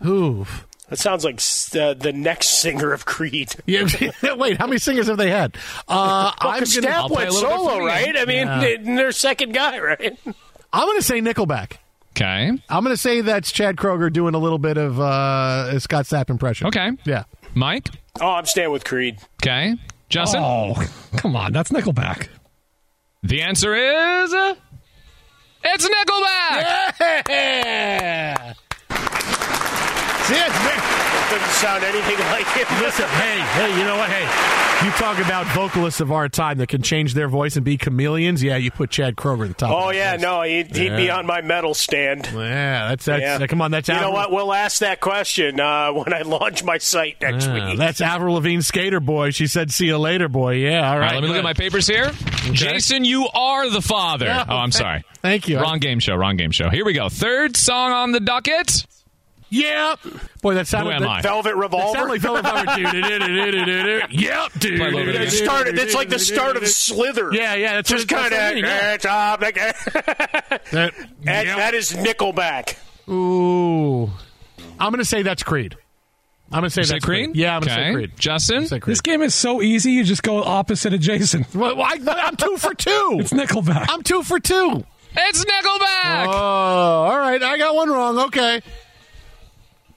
[0.02, 0.46] who?
[0.90, 1.36] That sounds like
[1.82, 3.54] uh, the next singer of Creed.
[3.66, 3.88] Yeah,
[4.36, 5.56] wait, how many singers have they had?
[5.88, 8.18] Uh, Well, I'm 'cause gonna, Stapp I'll play went a solo, right?
[8.18, 8.60] I mean, Yeah.
[8.60, 10.18] they- they're second guy, right?
[10.74, 11.74] I'm going to say Nickelback.
[12.18, 12.52] Okay.
[12.70, 16.06] I'm going to say that's Chad Kroeger doing a little bit of uh, a Scott
[16.06, 16.68] Stapp impression.
[16.68, 16.92] Okay.
[17.06, 17.24] Yeah.
[17.56, 17.88] Mike?
[18.20, 19.18] Oh, I'm staying with Creed.
[19.42, 19.76] Okay.
[20.10, 20.42] Justin?
[20.44, 20.76] Oh,
[21.16, 21.54] come on.
[21.54, 22.28] That's Nickelback.
[23.24, 24.34] The answer is.
[25.64, 27.30] It's Nickelback!
[27.30, 28.54] Yeah.
[30.26, 30.82] See, it's very-
[31.32, 32.68] Doesn't sound anything like him.
[32.82, 34.10] Listen, hey, hey, you know what?
[34.10, 34.26] Hey,
[34.84, 38.42] You talk about vocalists of our time that can change their voice and be chameleons.
[38.42, 39.70] Yeah, you put Chad Kroeger at the top.
[39.72, 40.22] Oh of that yeah, list.
[40.24, 42.26] no, he'd, he'd be on my metal stand.
[42.34, 43.22] Yeah, that's that's.
[43.22, 43.46] Yeah.
[43.46, 44.32] Come on, that's you know what?
[44.32, 47.78] We'll ask that question uh, when I launch my site next Yeah, week.
[47.78, 49.30] that's Avril Lavigne, skater boy.
[49.30, 51.12] She said, "See you later, boy." Yeah, all All right.
[51.12, 52.12] right, let me look at my papers here.
[52.52, 54.26] Jason, you are the father.
[54.32, 55.04] Yeah, oh, I'm sorry.
[55.22, 55.60] Thank you.
[55.60, 56.16] Wrong game show.
[56.16, 56.70] Wrong game show.
[56.70, 57.10] Here we go.
[57.10, 58.86] Third song on the docket.
[59.54, 59.96] Yeah,
[60.42, 60.92] boy, that sounded.
[60.92, 61.22] Who am that, I?
[61.22, 61.94] Velvet That Revolver.
[62.00, 64.08] sounded like Velvet Revolver.
[64.10, 64.80] Yep, dude.
[64.80, 65.78] Play a little bit of It started.
[65.78, 67.34] It's like the start of Slither.
[67.34, 68.70] Yeah, yeah, that's just kind that's what I mean, of.
[68.72, 68.98] yeah.
[70.72, 71.58] That- That, yep.
[71.58, 72.78] that is Nickelback.
[73.10, 74.06] Ooh,
[74.80, 75.76] I'm gonna say that's Creed.
[76.54, 77.36] I'm gonna say Say that's Creed?
[77.36, 77.90] Yeah, I'm gonna Okay.
[77.90, 78.12] say Creed.
[78.18, 78.68] Justin?
[78.68, 78.92] Say Creed.
[78.94, 79.92] This game is so easy.
[79.92, 81.46] You just go opposite of Jason.
[81.54, 82.90] Well, I, I'm two for two.
[83.20, 83.88] It's Nickelback.
[83.90, 84.86] I'm two for two.
[85.14, 86.28] It's Nickelback.
[86.28, 87.42] Oh, all right.
[87.44, 88.18] I got one wrong.
[88.20, 88.62] Okay.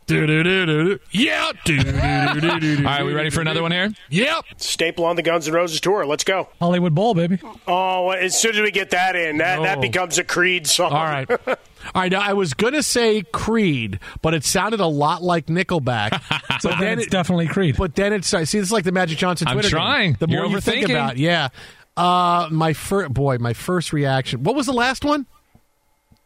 [0.07, 1.53] Yeah.
[1.69, 3.93] All right, we ready for another one here?
[4.11, 4.45] Yep.
[4.59, 6.05] Staple on the Guns N' Roses tour.
[6.07, 6.49] Let's go.
[6.61, 7.39] Hollywood Bowl, baby.
[7.67, 9.81] Oh, as soon as we get that in, that, that No.
[9.83, 10.93] becomes a Creed song.
[10.93, 11.31] All right.
[11.31, 11.57] All
[11.95, 12.13] right.
[12.13, 16.21] Now, I was going to say Creed, but it sounded a lot like Nickelback.
[16.61, 17.77] So but then it's definitely Creed.
[17.79, 19.77] But then it's, see, this is like the Magic Johnson I'm Twitter game.
[19.77, 20.13] trying.
[20.19, 20.91] The more You're you think overthinking.
[20.91, 21.49] about it, yeah.
[21.97, 24.43] Uh, my first, boy, my first reaction.
[24.43, 25.27] What was the last one?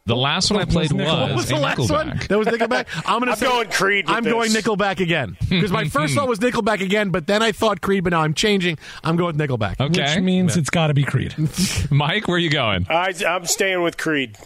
[0.08, 1.20] The last one I played was, Nickelback.
[1.28, 1.90] What was a the last Nickelback.
[1.90, 2.20] one?
[2.28, 2.86] That was Nickelback.
[3.04, 4.50] I'm going I'm to going Creed with I'm going.
[4.52, 8.10] Nickelback again because my first thought was Nickelback again, but then I thought Creed, but
[8.14, 8.78] now I'm changing.
[9.04, 9.78] I'm going with Nickelback.
[9.78, 10.14] Okay.
[10.14, 11.34] Which means it's got to be Creed.
[11.90, 12.86] Mike, where are you going?
[12.88, 14.38] I, I'm staying with Creed.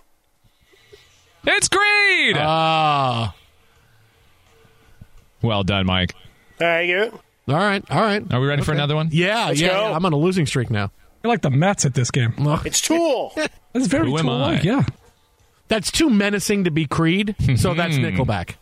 [1.47, 2.37] It's Creed.
[2.41, 3.37] Ah,
[5.43, 6.17] well done, Mike.
[6.59, 8.23] There you all right, all right.
[8.33, 9.11] Are we ready for another one?
[9.13, 9.89] Yeah, Let's yeah, go.
[9.91, 9.97] yeah.
[9.97, 10.91] I'm on a losing streak now.
[11.23, 12.35] You're like the Mets at this game.
[12.65, 13.33] It's Tool.
[13.73, 14.63] That's very Who tool-like, I?
[14.63, 14.85] Yeah.
[15.73, 17.79] That's too menacing to be Creed, so mm-hmm.
[17.79, 18.57] that's Nickelback.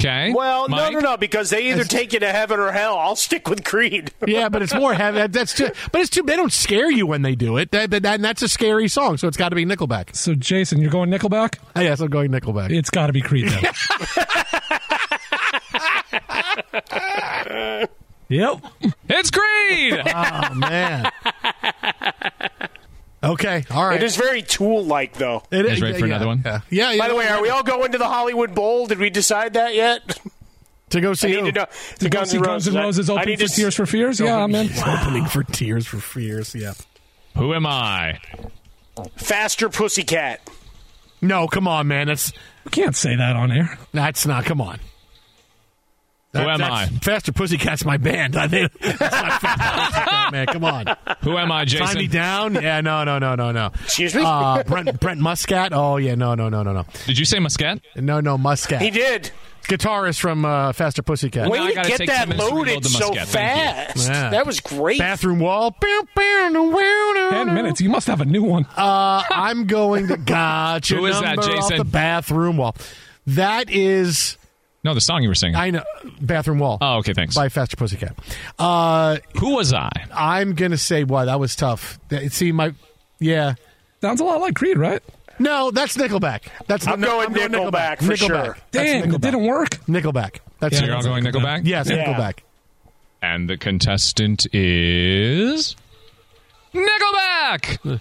[0.00, 0.32] Okay.
[0.32, 0.94] well, Mike?
[0.94, 2.96] no, no, no, because they either take you to heaven or hell.
[2.96, 4.10] I'll stick with Creed.
[4.26, 5.18] Yeah, but it's more heavy.
[5.18, 6.22] that- That's too, but it's too.
[6.22, 7.72] They don't scare you when they do it.
[7.72, 10.16] That, that, that- that's a scary song, so it's got to be Nickelback.
[10.16, 11.58] So, Jason, you're going Nickelback?
[11.76, 12.70] Oh, yes, I'm going Nickelback.
[12.70, 13.60] It's got to be Creed then.
[18.30, 18.64] yep.
[19.10, 20.00] It's Creed.
[20.06, 21.10] oh man.
[23.32, 24.00] Okay, all right.
[24.00, 25.42] It is very Tool-like, though.
[25.50, 26.42] It is You guys ready for yeah, another one?
[26.44, 26.92] Yeah, yeah.
[26.92, 28.86] yeah By the way, are we all going to the Hollywood Bowl?
[28.86, 30.18] Did we decide that yet?
[30.90, 31.46] to go I see need who?
[31.46, 31.64] to know.
[31.64, 33.86] To The go see Guns N' Roses I- I open need for to Tears for
[33.86, 34.20] Fears?
[34.20, 34.70] Yeah, I'm in.
[34.86, 36.54] opening for Tears for Fears.
[36.54, 36.74] Yeah.
[37.36, 38.18] Who am I?
[39.16, 40.40] Faster Pussycat.
[41.20, 42.06] No, come on, man.
[42.06, 42.32] That's
[42.64, 43.78] You can't say that on air.
[43.92, 44.44] that's not.
[44.44, 44.78] Come on.
[46.36, 46.86] Who am I?
[46.86, 48.36] Faster Pussycat's my band.
[48.36, 50.46] I think that's not Faster Pussycat, man.
[50.46, 50.86] Come on.
[51.22, 51.86] Who am I, Jason?
[51.86, 52.54] Tie me down?
[52.54, 53.72] Yeah, no, no, no, no, no.
[53.84, 54.22] Excuse me?
[54.24, 55.72] Uh, Brent Brent Muscat.
[55.72, 57.80] Oh yeah, no, no, no, no, no, Did you say Muscat?
[57.96, 58.36] no, no.
[58.38, 58.82] Muscat.
[58.82, 59.30] He did.
[59.66, 61.50] Guitarist from uh, Faster Pussycat.
[61.50, 63.28] Way I to get that 10 minutes to reload loaded so Muscat.
[63.28, 64.02] Thank you.
[64.02, 64.08] fast.
[64.08, 64.30] Yeah.
[64.30, 64.98] That was great.
[65.00, 65.76] Bathroom wall.
[66.16, 67.80] Ten minutes.
[67.80, 68.64] You must have a new one.
[68.76, 70.94] Uh, I'm going to gotcha.
[70.94, 71.78] Who is that, number off Jason?
[71.78, 72.76] the bathroom wall.
[73.26, 74.38] That is
[74.86, 75.56] No, the song you were singing.
[75.56, 75.82] I know
[76.20, 76.78] bathroom wall.
[76.80, 77.34] oh, okay, thanks.
[77.34, 78.16] by Faster Pussycat.
[78.58, 79.90] Uh, Who was I?
[80.14, 81.98] I'm gonna say, wow, that was tough.
[82.08, 82.72] That- See, my,
[83.18, 83.54] yeah,
[84.00, 85.02] Sounds a lot like Creed, right?
[85.38, 86.42] no, that's Nickelback.
[86.66, 88.16] That's I'm no, going Nickelback for Nickelback.
[88.26, 88.56] sure.
[88.70, 89.14] That's Dang, Nickelback.
[89.16, 89.70] it didn't work.
[89.86, 90.38] Nickelback.
[90.60, 91.62] That's So you're all going Nickelback?
[91.66, 92.04] Yes, Yeah.
[92.04, 92.38] Nickelback.
[93.20, 95.74] And the contestant is
[96.74, 98.00] Nickelback.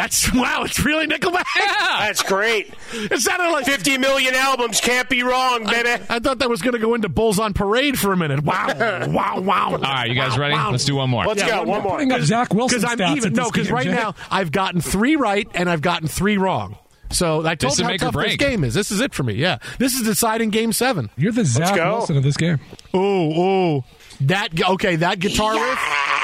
[0.00, 0.62] That's wow.
[0.64, 1.44] It's really Nickelback.
[1.58, 1.96] Yeah.
[2.00, 2.72] That's great.
[2.92, 6.02] It sounded like 50 million albums can't be wrong, baby.
[6.08, 8.42] I thought that was going to go into Bulls on Parade for a minute.
[8.42, 8.66] Wow,
[9.08, 9.70] wow, wow.
[9.72, 10.54] All right, you guys ready?
[10.54, 11.26] Let's do one more.
[11.26, 11.56] Let's Yeah, go.
[11.58, 11.82] one One more.
[11.82, 11.92] more.
[11.98, 13.32] Putting up Zach Wilson Because I'm stats even.
[13.32, 13.92] at No, because right Jay.
[13.92, 16.78] now I've gotten three right and I've gotten three wrong.
[17.10, 18.72] So I told This you how tough this game is.
[18.72, 19.34] This is it for me.
[19.34, 21.10] Yeah, this is deciding game seven.
[21.16, 21.74] You're the Zach.
[21.74, 22.58] Wilson of this game.
[22.94, 23.32] Oh,
[23.80, 23.84] oh,
[24.22, 24.96] that okay?
[24.96, 25.78] That guitar riff,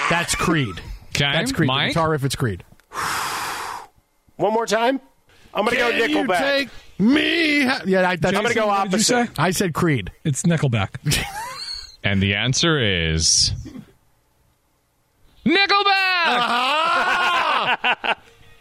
[0.09, 0.79] that's Creed.
[1.11, 1.69] Okay, That's Creed.
[1.69, 2.63] The guitar riff, it's Creed.
[4.37, 5.01] One more time.
[5.55, 6.39] I'm going to go Can you Nickelback.
[6.39, 6.69] take
[6.99, 7.63] me?
[7.87, 9.21] Yeah, I, that's, I'm going to go What did you say?
[9.23, 9.39] opposite.
[9.41, 10.13] I said Creed.
[10.25, 10.91] It's Nickelback.
[12.05, 13.51] And the answer is
[15.45, 18.17] Nickelback.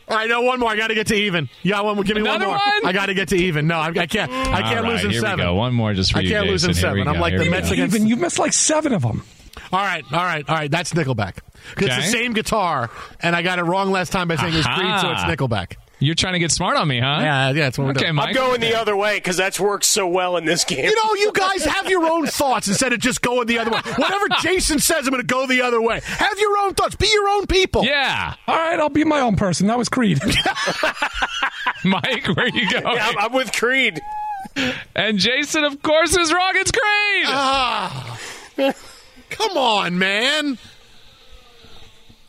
[0.08, 0.70] All right, no, one more.
[0.70, 1.50] I got to get to even.
[1.64, 2.04] Yeah, one more.
[2.04, 2.66] Give me Another one more.
[2.82, 2.86] one?
[2.86, 3.68] I got to get to even.
[3.68, 4.32] No, I, I can't.
[4.32, 5.38] I can't All right, lose in here seven.
[5.40, 5.56] we go.
[5.56, 6.90] One more just for I you, can't lose in Jason.
[6.90, 7.08] Here we seven.
[7.08, 7.74] I'm go, like here the we Mets go.
[7.74, 7.96] against.
[7.96, 9.24] Even you missed like seven of them.
[9.72, 10.70] All right, all right, all right.
[10.72, 11.38] That's Nickelback.
[11.76, 12.91] 'Cause it's the same guitar,
[13.22, 15.30] and I got it wrong last time by saying it was Creed, so it's Aha.
[15.32, 15.74] Nickelback.
[15.98, 17.20] You're trying to get smart on me, huh?
[17.22, 18.15] Yeah, yeah, that's what we're Okay, doing.
[18.15, 18.28] Mike.
[18.28, 20.84] I'm going the other way because that's worked so well in this game.
[20.84, 23.80] You know, you guys have your own thoughts instead of just going the other way.
[23.96, 26.02] Whatever Jason says, I'm going to go the other way.
[26.04, 26.96] Have your own thoughts.
[26.96, 27.86] Be your own people.
[27.86, 28.34] Yeah.
[28.46, 29.68] All right, I'll be my own person.
[29.68, 30.20] That was Creed.
[31.86, 32.84] Mike, where you going?
[32.96, 34.00] Yeah, I'm, I'm with Creed.
[34.96, 36.52] And Jason, of course, is wrong.
[36.56, 37.26] It's Creed.
[37.28, 38.20] Ah.
[39.30, 40.58] Come on, man.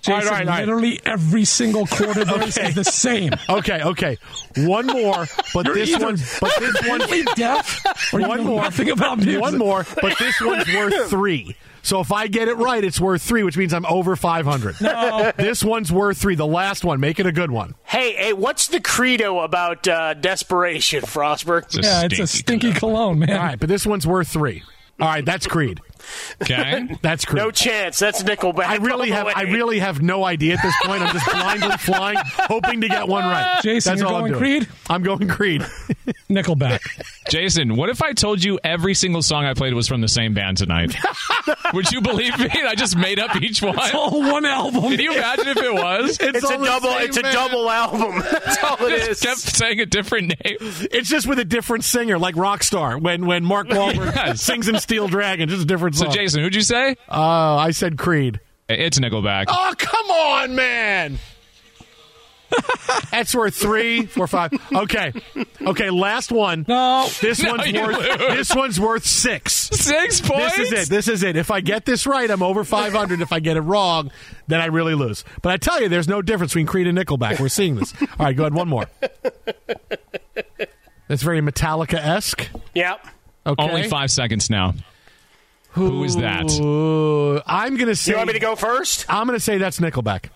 [0.02, 0.60] Jason, all right, all right.
[0.60, 2.68] literally every single quarter verse Okay.
[2.68, 3.32] is the same.
[3.48, 4.16] Okay, okay.
[4.58, 8.44] One more, but You're this either one, but this one, deaf or you one know
[8.44, 9.40] more, nothing about music.
[9.40, 11.56] one more, but this one's worth three.
[11.82, 14.80] So if I get it right, it's worth three, which means I'm over 500.
[14.80, 15.32] No.
[15.36, 16.34] This one's worth three.
[16.36, 17.74] The last one, make it a good one.
[17.84, 21.80] Hey, hey, what's the credo about uh, desperation, Frostberg?
[21.82, 23.30] Yeah, it's a stinky cologne, man.
[23.32, 24.62] All right, but this one's worth three.
[25.00, 25.80] All right, that's Creed.
[26.42, 26.96] Okay.
[27.02, 27.42] That's Creed.
[27.42, 27.98] No chance.
[27.98, 28.66] That's Nickelback.
[28.66, 29.26] I really have.
[29.26, 31.02] the I really have no idea at this point.
[31.02, 33.60] I'm just blindly flying, hoping to get one right.
[33.62, 34.60] Jason, That's you're all I'm going doing.
[34.64, 34.68] Creed?
[34.88, 35.62] I'm going Creed.
[36.30, 36.80] Nickelback.
[37.30, 40.34] Jason, what if I told you every single song I played was from the same
[40.34, 40.94] band tonight?
[41.74, 42.48] Would you believe me?
[42.52, 43.76] I just made up each one.
[43.78, 44.82] It's all one album.
[44.82, 46.18] Can you imagine if it was?
[46.20, 46.90] It's, all a double.
[46.92, 48.20] same It's a double album.
[48.20, 49.20] That's all it Just is.
[49.20, 50.56] kept saying a different name.
[50.60, 53.00] It's just with a different singer, like Rockstar.
[53.00, 54.42] When when Mark Wahlberg Yes.
[54.42, 56.08] sings in Steel Dragon, just a different So.
[56.10, 56.96] Jason, who'd you say?
[57.08, 58.40] Oh, I said Creed.
[58.68, 59.46] It's Nickelback.
[59.48, 61.18] Oh, come on, man.
[63.10, 64.52] That's worth three, four, five.
[64.72, 65.12] Okay,
[65.62, 65.90] okay.
[65.90, 66.64] Last one.
[66.68, 67.08] No.
[67.20, 67.96] This No, one's you worth.
[67.98, 68.18] lose.
[68.36, 69.52] This one's worth six.
[69.72, 70.56] Six points.
[70.56, 70.88] This is it.
[70.88, 71.36] This is it.
[71.36, 73.20] If I get this right, I'm over 500.
[73.20, 74.12] if I get it wrong,
[74.46, 75.24] then I really lose.
[75.42, 77.40] But I tell you, there's no difference between Creed and Nickelback.
[77.40, 77.92] We're seeing this.
[78.00, 78.54] All right, go ahead.
[78.54, 78.86] One more.
[81.08, 82.48] That's very Metallica esque.
[82.74, 83.06] Yep.
[83.46, 83.62] Okay.
[83.62, 84.74] Only five seconds now.
[85.76, 86.50] Who is that?
[86.60, 88.12] Ooh, I'm gonna say.
[88.12, 89.06] You want me to go first?
[89.08, 90.30] I'm gonna say that's Nickelback.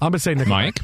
[0.00, 0.46] I'm gonna say Nickelback.
[0.48, 0.80] Mike?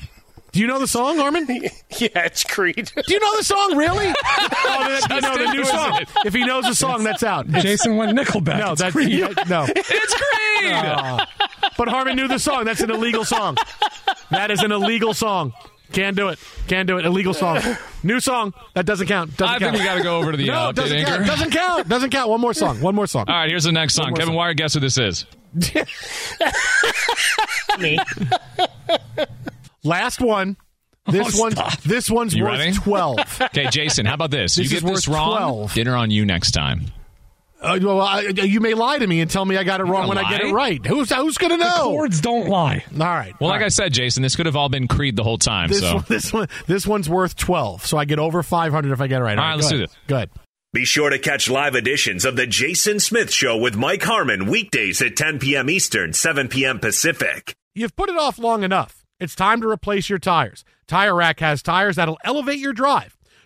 [0.53, 1.47] Do you know the song, Harmon?
[1.99, 2.90] Yeah, it's Creed.
[3.07, 4.07] Do you know the song, really?
[4.27, 6.03] oh, then, no, the new song.
[6.25, 7.47] If he knows the song, that's out.
[7.47, 8.59] It's- Jason went Nickelback.
[8.59, 9.11] no, It's that's Creed.
[9.11, 9.66] yeah, no.
[9.69, 10.73] It's Creed.
[10.73, 11.27] Uh,
[11.77, 12.64] but Harmon knew the song.
[12.64, 13.57] That's an illegal song.
[14.31, 15.53] That is an illegal song.
[15.92, 16.38] Can't do it.
[16.68, 17.05] Can't do it.
[17.07, 17.59] Illegal song.
[18.03, 18.55] New song.
[18.74, 19.37] That doesn't count.
[19.37, 19.72] Doesn't I count.
[19.76, 21.26] think we got to go over to the no, uh, it doesn't update count.
[21.26, 21.88] Doesn't count.
[21.88, 22.31] Doesn't count.
[22.31, 22.81] One more song.
[22.81, 23.24] One more song.
[23.29, 24.11] All right, here's the next song.
[24.14, 24.35] Kevin song.
[24.37, 25.26] Wire, guess who this is?
[27.79, 27.98] Me.
[29.85, 30.57] Last one.
[31.07, 31.53] This Oh, one.
[31.53, 31.81] stop.
[31.81, 32.72] This one's You worth ready?
[32.72, 33.18] twelve.
[33.40, 34.55] Okay, Jason, how about this?
[34.57, 35.74] This you get this wrong, 12.
[35.74, 36.87] dinner on you next time.
[37.61, 40.09] Uh, well, I, you may lie to me and tell me I got it wrong
[40.09, 40.85] when gonna I get it right.
[40.85, 41.66] Who's who's going to know?
[41.66, 42.85] The Chords don't lie.
[42.92, 43.35] All right.
[43.38, 45.68] Well, all like I said, Jason, this could have all been Creed the whole time.
[45.68, 48.92] this so one, this one, this one's worth twelve, so I get over five hundred
[48.92, 49.38] if I get it right.
[49.38, 49.88] All right, let's go do ahead.
[49.90, 49.96] this.
[50.07, 50.31] Good.
[50.73, 55.03] Be sure to catch live editions of The Jason Smith Show with Mike Harmon weekdays
[55.03, 55.68] at 10 p.m.
[55.68, 56.79] Eastern, 7 p.m.
[56.79, 57.57] Pacific.
[57.75, 59.05] You've put it off long enough.
[59.18, 60.64] It's time to replace your tires.
[60.87, 63.16] Tire Rack has tires that'll elevate your drive.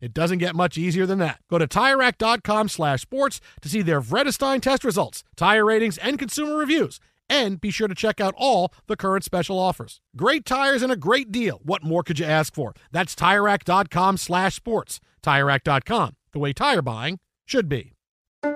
[0.00, 1.40] It doesn't get much easier than that.
[1.50, 6.56] Go to TireRack.com slash sports to see their Vredestein test results, tire ratings, and consumer
[6.56, 7.00] reviews.
[7.28, 10.00] And be sure to check out all the current special offers.
[10.16, 11.60] Great tires and a great deal.
[11.62, 12.74] What more could you ask for?
[12.90, 15.00] That's TireRack.com slash sports.
[15.22, 17.92] TireRack.com, the way tire buying should be.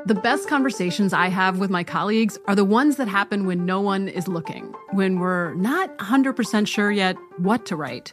[0.06, 3.80] The best conversations I have with my colleagues are the ones that happen when no
[3.80, 8.12] one is looking, when we're not 100% sure yet what to write.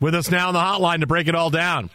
[0.00, 1.90] With us now on the hotline to break it all down.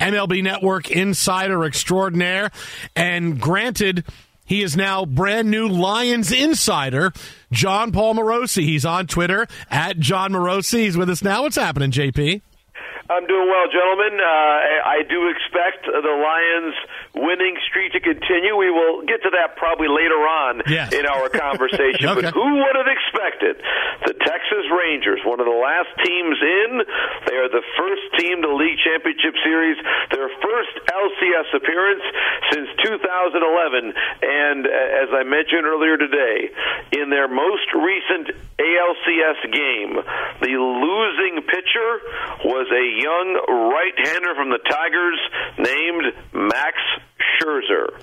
[0.00, 2.50] MLB Network insider extraordinaire.
[2.96, 4.04] And granted,
[4.44, 7.12] He is now brand new Lions insider,
[7.50, 8.64] Jon Paul Morosi.
[8.64, 10.80] He's on Twitter at Jon Morosi.
[10.80, 11.42] He's with us now.
[11.42, 12.42] What's happening, JP?
[13.04, 14.16] I'm doing well, gentlemen.
[14.16, 16.76] Uh, I do expect the Lions'
[17.12, 18.56] winning streak to continue.
[18.56, 20.88] We will get to that probably later on yes.
[20.88, 22.08] in our conversation.
[22.08, 22.24] okay.
[22.24, 23.60] But who would have expected
[24.08, 26.70] the Texas Rangers, one of the last teams in?
[27.28, 29.76] They are the first team to league championship series,
[30.08, 32.04] their first LCS appearance
[32.56, 33.92] since 2011.
[34.24, 36.48] And uh, as I mentioned earlier today,
[36.96, 39.92] in their most recent ALCS game,
[40.40, 41.90] the losing pitcher
[42.48, 45.18] was a young right-hander from the Tigers
[45.58, 46.76] named Max
[47.18, 48.00] Scherzer.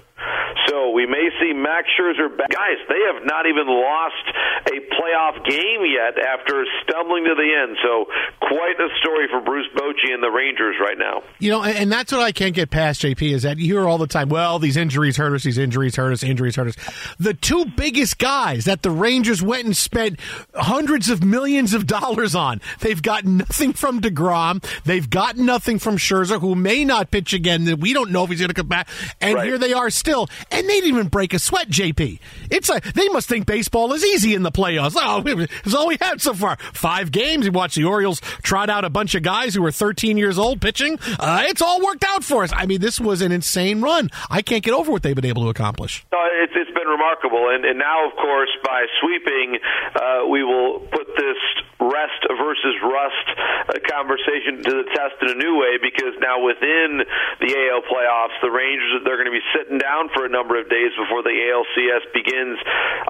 [0.67, 2.49] So we may see Max Scherzer back.
[2.49, 4.26] Guys, they have not even lost
[4.67, 7.78] a playoff game yet after stumbling to the end.
[7.84, 8.05] So
[8.39, 11.24] quite a story for Bruce Bochy and the Rangers right now.
[11.39, 13.97] You know, and that's what I can't get past, JP, is that you hear all
[13.97, 16.76] the time, well, these injuries hurt us, these injuries hurt us, injuries hurt us.
[17.19, 20.19] The two biggest guys that the Rangers went and spent
[20.53, 24.63] hundreds of millions of dollars on, they've got nothing from DeGrom.
[24.84, 27.80] They've got nothing from Scherzer, who may not pitch again.
[27.80, 28.88] We don't know if he's going to come back.
[29.19, 29.47] And Right.
[29.47, 32.20] here they are still, and they didn't even break a sweat, JP.
[32.49, 34.95] It's like they must think baseball is easy in the playoffs.
[34.95, 36.57] Oh, it's all we had so far.
[36.74, 37.45] Five games.
[37.45, 40.62] You watch the Orioles trot out a bunch of guys who were 13 years old
[40.62, 40.99] pitching.
[41.20, 42.51] Uh, it's all worked out for us.
[42.55, 44.09] I mean, this was an insane run.
[44.30, 46.05] I can't get over what they've been able to accomplish.
[46.12, 47.49] No, it's, it's been remarkable.
[47.49, 49.59] And, and now, of course, by sweeping,
[49.95, 51.38] uh, we will put this
[51.82, 57.02] rest versus rust uh, conversation to the test in a new way because now within
[57.42, 60.70] the AL playoffs, the Rangers, they're going to be sitting down for a number of
[60.70, 62.58] days before the ALCS begins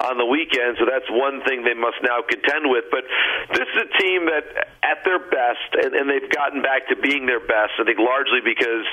[0.08, 0.80] on the weekend.
[0.80, 2.88] So that's one thing they must now contend with.
[2.88, 3.04] But
[3.52, 7.26] this is a team that, at their best, and, and they've gotten back to being
[7.26, 8.86] their best, I think largely because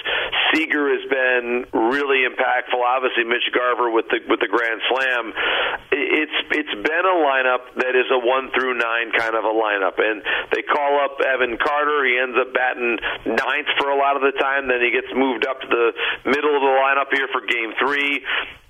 [0.52, 2.76] Seager has been really impactful.
[2.76, 5.34] Obviously, Mitch Garver with the with the grand slam.
[5.92, 9.69] It's it's been a lineup that is a one through nine kind of a lineup,
[9.78, 12.06] and they call up Evan Carter.
[12.06, 14.68] He ends up batting ninth for a lot of the time.
[14.68, 15.88] Then he gets moved up to the
[16.26, 18.26] middle of the lineup here for Game Three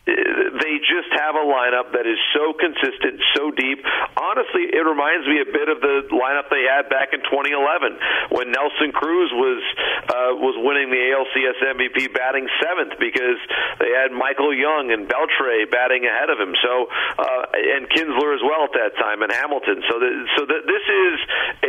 [0.10, 3.86] they just have a lineup that is so consistent, so deep.
[4.18, 8.50] Honestly, it reminds me a bit of the lineup they had back in 2011 when
[8.50, 9.62] Nelson Cruz was
[10.10, 13.40] uh, was winning the ALCS MVP, batting seventh because
[13.78, 16.58] they had Michael Young and Beltre batting ahead of him.
[16.58, 19.86] So uh, and Kinsler as well at that time, and Hamilton.
[19.86, 21.16] So that, so that this is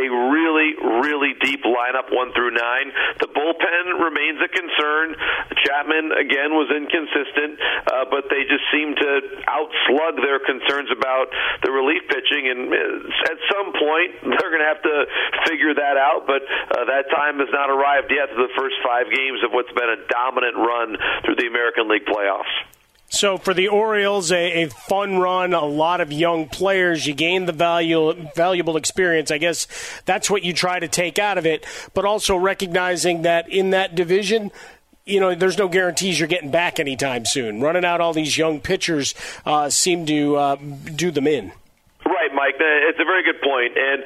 [0.01, 0.73] a really
[1.05, 2.89] really deep lineup, one through nine.
[3.21, 5.15] The bullpen remains a concern.
[5.61, 9.11] Chapman again was inconsistent, uh, but they just seem to
[9.45, 11.27] outslug their concerns about
[11.61, 12.47] the relief pitching.
[12.47, 14.97] And uh, at some point, they're going to have to
[15.45, 16.25] figure that out.
[16.25, 19.91] But uh, that time has not arrived yet the first five games of what's been
[19.91, 20.95] a dominant run
[21.27, 22.49] through the American League playoffs.
[23.11, 27.05] So for the Orioles, a, a fun run, a lot of young players.
[27.05, 29.31] You gain the value, valuable experience.
[29.31, 29.67] I guess
[30.05, 31.65] that's what you try to take out of it.
[31.93, 34.49] But also recognizing that in that division,
[35.05, 37.61] you know, there's no guarantees you're getting back anytime soon.
[37.61, 40.55] Running out all these young pitchers uh, seem to uh,
[40.95, 41.51] do them in.
[42.41, 42.57] Mike.
[42.57, 44.01] It's a very good point, and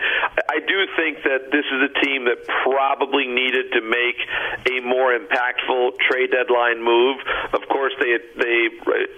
[0.52, 4.20] I do think that this is a team that probably needed to make
[4.68, 7.16] a more impactful trade deadline move.
[7.56, 8.60] Of course, they they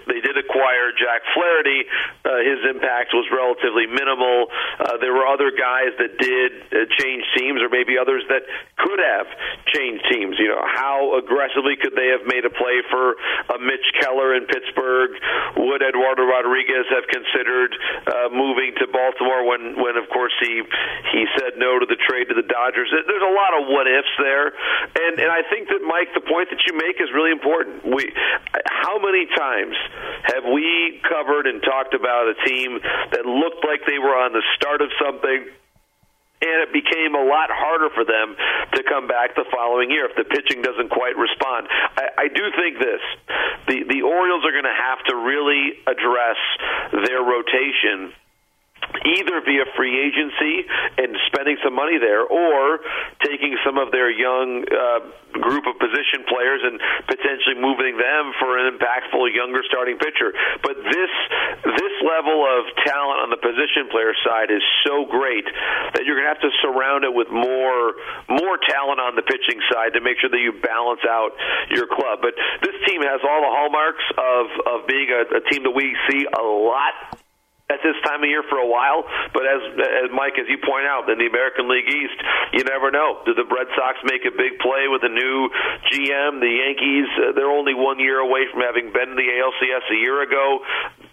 [0.06, 1.82] they did acquire Jack Flaherty.
[2.22, 4.54] Uh, his impact was relatively minimal.
[4.78, 8.46] Uh, there were other guys that did uh, change teams, or maybe others that
[8.78, 9.26] could have
[9.74, 10.38] changed teams.
[10.38, 13.18] You know, how aggressively could they have made a play for
[13.50, 15.10] a Mitch Keller in Pittsburgh?
[15.58, 17.74] Would Eduardo Rodriguez have considered
[18.06, 20.62] uh, moving to Baltimore when, when of course he
[21.12, 22.92] he said no to the trade to the Dodgers.
[22.92, 26.50] There's a lot of what ifs there, and and I think that Mike, the point
[26.50, 27.84] that you make is really important.
[27.84, 28.12] We
[28.66, 29.76] how many times
[30.34, 32.78] have we covered and talked about a team
[33.12, 35.48] that looked like they were on the start of something?
[36.38, 38.36] and it became a lot harder for them
[38.70, 41.66] to come back the following year if the pitching doesn't quite respond.
[41.98, 43.02] I, I do think this:
[43.66, 46.38] the the Orioles are going to have to really address
[46.94, 48.14] their rotation
[49.04, 50.66] either via free agency
[50.98, 52.80] and spending some money there or
[53.22, 55.00] taking some of their young uh,
[55.36, 60.32] group of position players and potentially moving them for an impactful younger starting pitcher.
[60.62, 61.12] But this
[61.64, 65.44] this level of talent on the position player side is so great
[65.94, 67.94] that you're going to have to surround it with more
[68.28, 71.36] more talent on the pitching side to make sure that you balance out
[71.70, 72.20] your club.
[72.24, 72.34] But
[72.64, 76.24] this team has all the hallmarks of of being a, a team that we see
[76.24, 77.20] a lot
[77.68, 79.04] at this time of year for a while.
[79.36, 82.18] But as, as Mike, as you point out, in the American League East,
[82.56, 83.20] you never know.
[83.28, 85.52] Do the Red Sox make a big play with a new
[85.92, 86.40] GM?
[86.40, 89.98] The Yankees, uh, they're only one year away from having been to the ALCS a
[90.00, 90.64] year ago.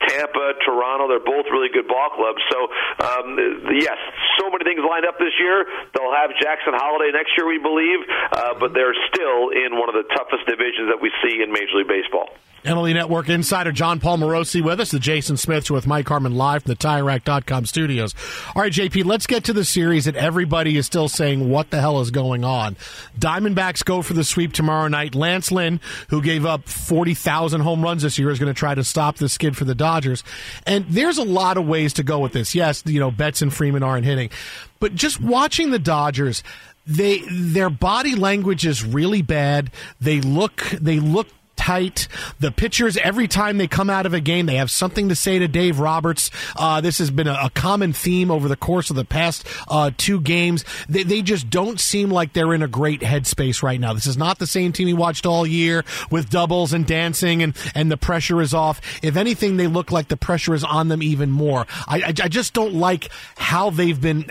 [0.07, 2.39] Tampa, Toronto, they're both really good ball clubs.
[2.47, 2.59] So,
[3.03, 3.35] um,
[3.75, 3.99] yes,
[4.39, 5.67] so many things lined up this year.
[5.91, 7.99] They'll have Jackson Holliday next year, we believe,
[8.31, 11.83] uh, but they're still in one of the toughest divisions that we see in Major
[11.83, 12.31] League Baseball.
[12.65, 16.63] MLB Network insider Jon Paul Morosi with us, the Jason Smiths with Mike Harmon live
[16.63, 18.15] from the TireRack.com studios.
[18.55, 21.79] All right, JP, let's get to the series that everybody is still saying, what the
[21.79, 22.75] hell is going on?
[23.19, 25.13] Diamondbacks go for the sweep tomorrow night.
[25.13, 28.83] Lance Lynn, who gave up 40,000 home runs this year, is going to try to
[28.83, 30.23] stop the skid for the Dodgers.
[30.65, 32.55] And there's a lot of ways to go with this.
[32.55, 34.31] Yes, you know, Betts and Freeman aren't hitting.
[34.79, 36.41] But just watching the Dodgers,
[36.87, 39.71] they their body language is really bad.
[40.01, 42.07] They look they look tight.
[42.39, 45.39] The pitchers, every time they come out of a game, they have something to say
[45.39, 46.31] to Dave Roberts.
[46.55, 49.89] Uh, this has been a, a, common theme over the course of the past uh,
[49.97, 50.63] two games.
[50.87, 53.93] They, they, just don't seem like they're in a great headspace right now.
[53.93, 57.55] This is not the same team we watched all year with doubles and dancing, and,
[57.73, 58.79] and the pressure is off.
[59.01, 61.65] If anything, they look like the pressure is on them even more.
[61.87, 64.29] I, I, I just don't like how they've been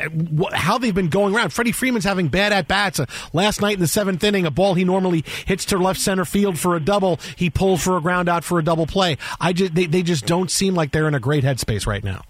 [0.53, 1.53] how they've been going around.
[1.53, 3.01] Freddie Freeman's having bad at bats.
[3.01, 6.25] Uh, last night in the seventh inning, a ball he normally hits to left center
[6.25, 9.18] field for a double he pulls for a ground out for a double play.
[9.40, 12.22] I just they, they just don't seem like they're in a great headspace right now.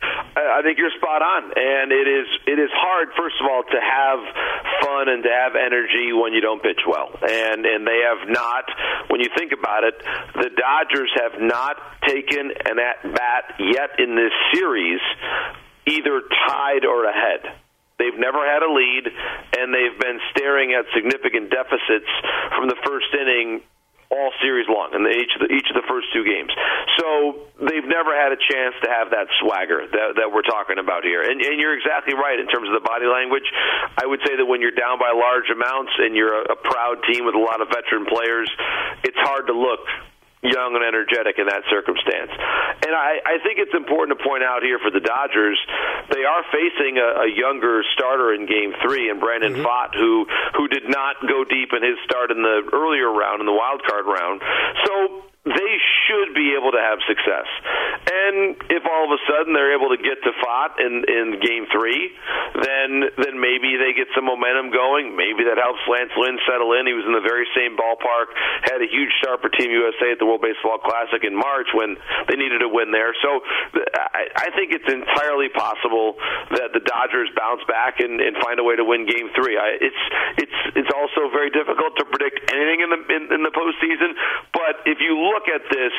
[0.54, 3.10] I think you're spot on, and it is it is hard.
[3.18, 4.20] First of all, to have
[4.86, 8.64] fun and to have energy when you don't pitch well, and and they have not.
[9.10, 9.98] When you think about it,
[10.34, 11.76] the Dodgers have not
[12.06, 15.02] taken an at bat yet in this series,
[15.86, 17.58] either tied or ahead.
[17.98, 19.10] They've never had a lead,
[19.58, 22.10] and they've been staring at significant deficits
[22.54, 23.62] from the first inning
[24.10, 26.52] all series long in the, each of the each of the first two games.
[26.98, 31.04] So they've never had a chance to have that swagger that, that we're talking about
[31.04, 31.22] here.
[31.22, 33.46] And, and you're exactly right in terms of the body language.
[33.96, 37.02] I would say that when you're down by large amounts and you're a, a proud
[37.08, 38.50] team with a lot of veteran players,
[39.02, 39.84] it's hard to look
[40.44, 42.30] young and energetic in that circumstance.
[42.84, 45.56] And I, I think it's important to point out here for the Dodgers,
[46.12, 49.64] they are facing a, a younger starter in Game Three, and Brandon mm-hmm.
[49.64, 53.46] Pfaadt, who who did not go deep in his start in the earlier round, in
[53.48, 54.44] the wild card round.
[54.84, 55.74] So they
[56.08, 57.48] should be able to have success.
[58.34, 61.70] And if all of a sudden they're able to get to Pfaadt in, in game
[61.70, 62.10] three,
[62.58, 65.14] then then maybe they get some momentum going.
[65.14, 66.90] Maybe that helps Lance Lynn settle in.
[66.90, 68.34] He was in the very same ballpark,
[68.66, 71.94] had a huge start for Team USA at the World Baseball Classic in March when
[72.26, 73.14] they needed a win there.
[73.22, 73.38] So
[73.78, 76.18] I, I think it's entirely possible
[76.58, 79.54] that the Dodgers bounce back and, and find a way to win game three.
[79.54, 80.02] I, it's
[80.42, 84.18] it's it's also very difficult to predict anything in the in, in the postseason,
[84.50, 85.94] but if you look at this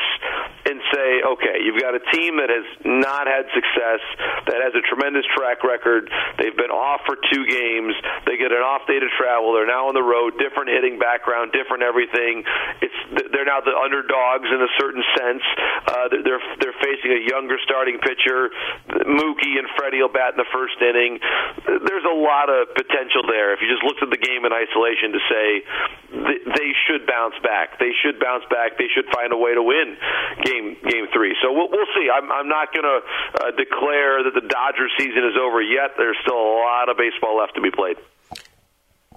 [0.66, 4.00] and say, okay, you've got a team that has not had success,
[4.48, 6.08] that has a tremendous track record.
[6.40, 7.92] They've been off for two games.
[8.24, 9.52] They get an off day to travel.
[9.52, 12.42] They're now on the road, different hitting background, different everything.
[12.80, 12.98] It's
[13.30, 15.44] they're now the underdogs in a certain sense.
[15.84, 18.48] Uh, they're they're facing a younger starting pitcher.
[19.04, 21.20] Mookie and Freddie will bat in the first inning.
[21.68, 23.52] There's a lot of potential there.
[23.52, 25.46] If you just looked at the game in isolation to say
[26.56, 28.80] they should bounce back, they should bounce back.
[28.80, 29.96] They should find find a way to win
[30.44, 31.34] game game three.
[31.42, 32.06] So we'll, we'll see.
[32.16, 33.00] I'm, I'm not going to
[33.44, 35.92] uh, declare that the Dodgers season is over yet.
[35.96, 37.96] There's still a lot of baseball left to be played.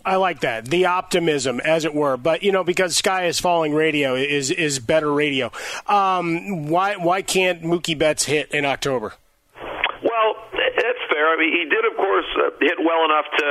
[0.06, 2.18] I like that the optimism, as it were.
[2.18, 5.52] But you know, because Sky is Falling Radio is is better radio.
[5.88, 9.14] Um, why why can't Mookie Betts hit in October?
[11.20, 11.28] Fair.
[11.28, 13.48] I mean, he did, of course, uh, hit well enough to,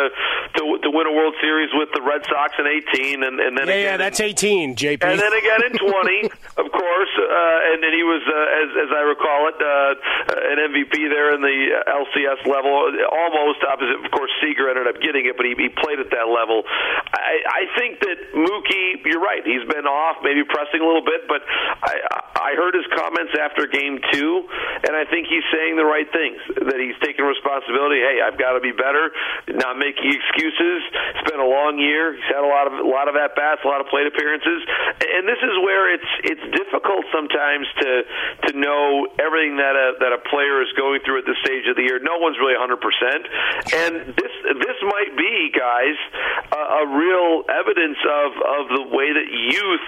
[0.56, 3.68] to to win a World Series with the Red Sox in 18, and, and then
[3.68, 6.32] yeah, again yeah, that's 18, JP, and then again in 20,
[6.64, 10.58] of course, uh, and then he was, uh, as as I recall it, uh, an
[10.72, 12.72] MVP there in the LCS level,
[13.12, 14.00] almost opposite.
[14.00, 16.64] Of course, Seager ended up getting it, but he, he played at that level.
[17.12, 19.40] I, I think that Mookie, you're right.
[19.44, 21.94] He's been off, maybe pressing a little bit, but I
[22.38, 24.46] I heard his comments after Game Two,
[24.84, 26.38] and I think he's saying the right things.
[26.68, 28.00] That he's taking responsibility.
[28.00, 29.12] Hey, I've got to be better.
[29.56, 30.80] Not making excuses.
[31.16, 32.12] It's been a long year.
[32.14, 34.60] He's had a lot of a lot of at bats, a lot of plate appearances,
[35.00, 37.90] and this is where it's it's difficult sometimes to
[38.48, 41.76] to know everything that a that a player is going through at this stage of
[41.76, 41.98] the year.
[42.00, 43.22] No one's really 100 percent,
[43.72, 45.98] and this this might be, guys,
[46.52, 49.86] a, a real evidence of of the way that youth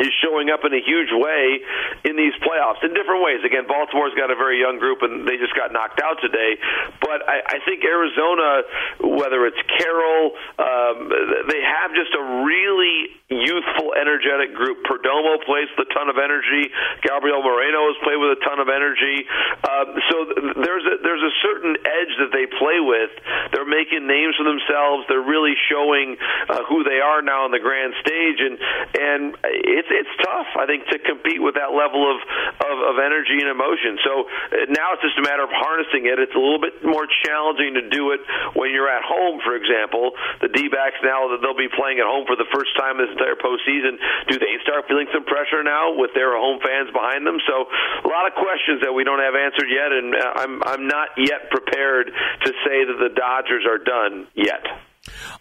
[0.00, 1.60] is showing up in a huge way
[2.04, 3.44] in these playoffs in different ways.
[3.44, 6.56] Again, Baltimore's got a very young group and they just got knocked out today.
[7.00, 8.64] But I, I think Arizona,
[9.04, 11.12] whether it's Carroll, um,
[11.48, 14.82] they have just a really youthful, energetic group.
[14.82, 16.66] Perdomo plays with a ton of energy.
[17.06, 19.22] Gabriel Moreno has played with a ton of energy.
[19.62, 20.16] Um, so
[20.58, 23.12] there's a, there's a certain edge that they play with.
[23.54, 25.06] They're making names for themselves.
[25.06, 26.18] They're really showing
[26.50, 28.58] uh, who they are now on the grand stage, and
[28.98, 32.18] and it's it's tough, I think, to compete with that level of,
[32.62, 33.98] of, of energy and emotion.
[34.06, 36.18] So uh, now it's just a matter of harnessing it.
[36.22, 38.20] It's a little bit more challenging to do it
[38.54, 40.14] when you're at home, for example.
[40.40, 43.10] The D backs now that they'll be playing at home for the first time this
[43.10, 43.98] entire postseason,
[44.30, 47.38] do they start feeling some pressure now with their home fans behind them?
[47.46, 50.84] So a lot of questions that we don't have answered yet, and uh, I'm I'm
[50.86, 54.89] not yet prepared to say that the Dodgers are done yet.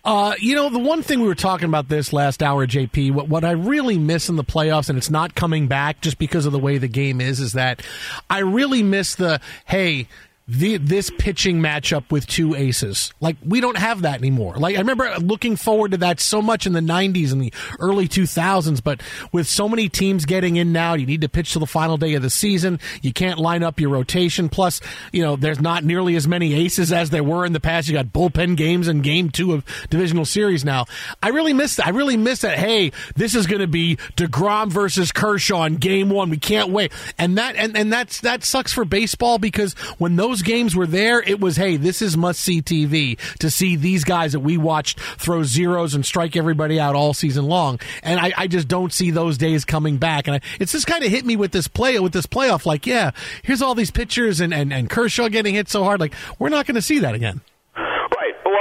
[0.04, 3.28] Uh, you know, the one thing we were talking about this last hour, JP, what,
[3.28, 6.52] what I really miss in the playoffs, and it's not coming back just because of
[6.52, 7.82] the way the game is, is that
[8.30, 10.08] I really miss the, hey,
[10.50, 13.14] the, this pitching matchup with two aces.
[13.22, 14.56] Like we don't have that anymore.
[14.56, 18.08] Like I remember looking forward to that so much in the 90s and the early
[18.08, 21.68] 2000s, but with so many teams getting in now, you need to pitch to the
[21.68, 22.80] final day of the season.
[23.04, 24.50] You can't line up your rotation.
[24.50, 24.82] Plus,
[25.12, 27.88] you know, there's not nearly as many aces as there were in the past.
[27.88, 30.86] You got bullpen games and game 2 of divisional series now.
[31.22, 31.86] I really miss that.
[31.86, 32.58] I really miss that.
[32.58, 36.32] Hey, this is going to be DeGrom versus Kershaw in game 1.
[36.32, 36.92] We can't wait.
[37.20, 40.88] And that and and that's that sucks for baseball because when those those games were
[40.88, 44.58] there, it was, hey, this is must see TV to see these guys that we
[44.58, 47.80] watched throw zeros and strike everybody out all season long.
[48.04, 50.28] And I, I just don't see those days coming back.
[50.28, 52.66] And I, it's just kind of hit me with this play, with this playoff.
[52.66, 53.12] Like, yeah,
[53.44, 56.00] here's all these pitchers and, and, and Kershaw getting hit so hard.
[56.00, 57.42] Like, we're not going to see that again.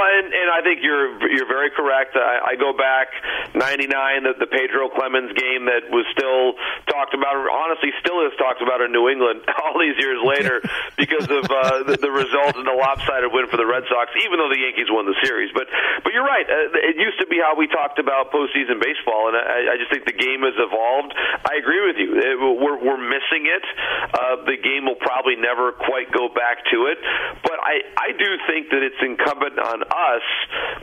[0.09, 2.17] And, and I think you're you're very correct.
[2.17, 3.13] I, I go back
[3.53, 6.57] '99, the, the Pedro Clemens game that was still
[6.89, 7.37] talked about.
[7.37, 10.65] Honestly, still is talked about in New England all these years later
[11.01, 14.09] because of uh, the, the result and the lopsided win for the Red Sox.
[14.25, 15.69] Even though the Yankees won the series, but
[16.01, 16.49] but you're right.
[16.49, 19.93] Uh, it used to be how we talked about postseason baseball, and I, I just
[19.93, 21.13] think the game has evolved.
[21.45, 22.09] I agree with you.
[22.17, 23.65] It, we're we're missing it.
[24.09, 26.97] Uh, the game will probably never quite go back to it,
[27.45, 30.23] but I I do think that it's incumbent on on us,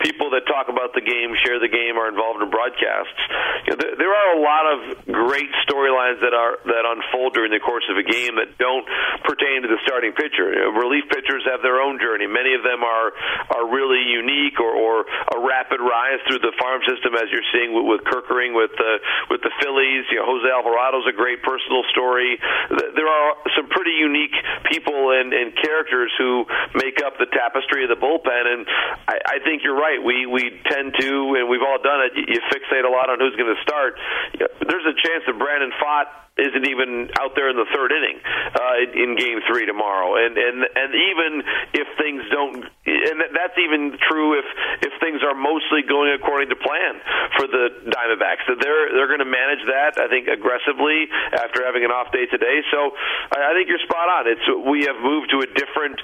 [0.05, 3.21] people that talk about the game, share the game, are involved in broadcasts.
[3.65, 7.51] You know, there, there are a lot of great storylines that are that unfold during
[7.51, 8.85] the course of a game that don't
[9.25, 10.53] pertain to the starting pitcher.
[10.53, 12.29] You know, relief pitchers have their own journey.
[12.29, 13.09] Many of them are
[13.57, 17.73] are really unique or, or a rapid rise through the farm system, as you're seeing
[17.73, 18.93] with, with Kerkering with the
[19.33, 20.05] with the Phillies.
[20.13, 22.39] You know, Jose Alvarado's a great personal story.
[22.71, 24.35] There are some pretty unique
[24.71, 26.45] people and, and characters who
[26.75, 28.63] make up the tapestry of the bullpen, and
[29.07, 30.03] I, I think you're right.
[30.03, 32.13] We we tend to, and we've all done it.
[32.19, 33.95] You, fixate a lot on who's going to start.
[34.35, 38.85] There's a chance that Brandon Pfaadt isn't even out there in the third inning uh,
[38.93, 41.31] in Game Three tomorrow, and and and even
[41.73, 44.47] if things don't, and that's even true if
[44.83, 46.99] if things are mostly going according to plan
[47.39, 48.45] for the Diamondbacks.
[48.51, 52.27] That they're they're going to manage that, I think, aggressively after having an off day
[52.27, 52.61] today.
[52.75, 52.93] So
[53.33, 54.23] I, I think you're spot on.
[54.27, 56.03] It's we have moved to a different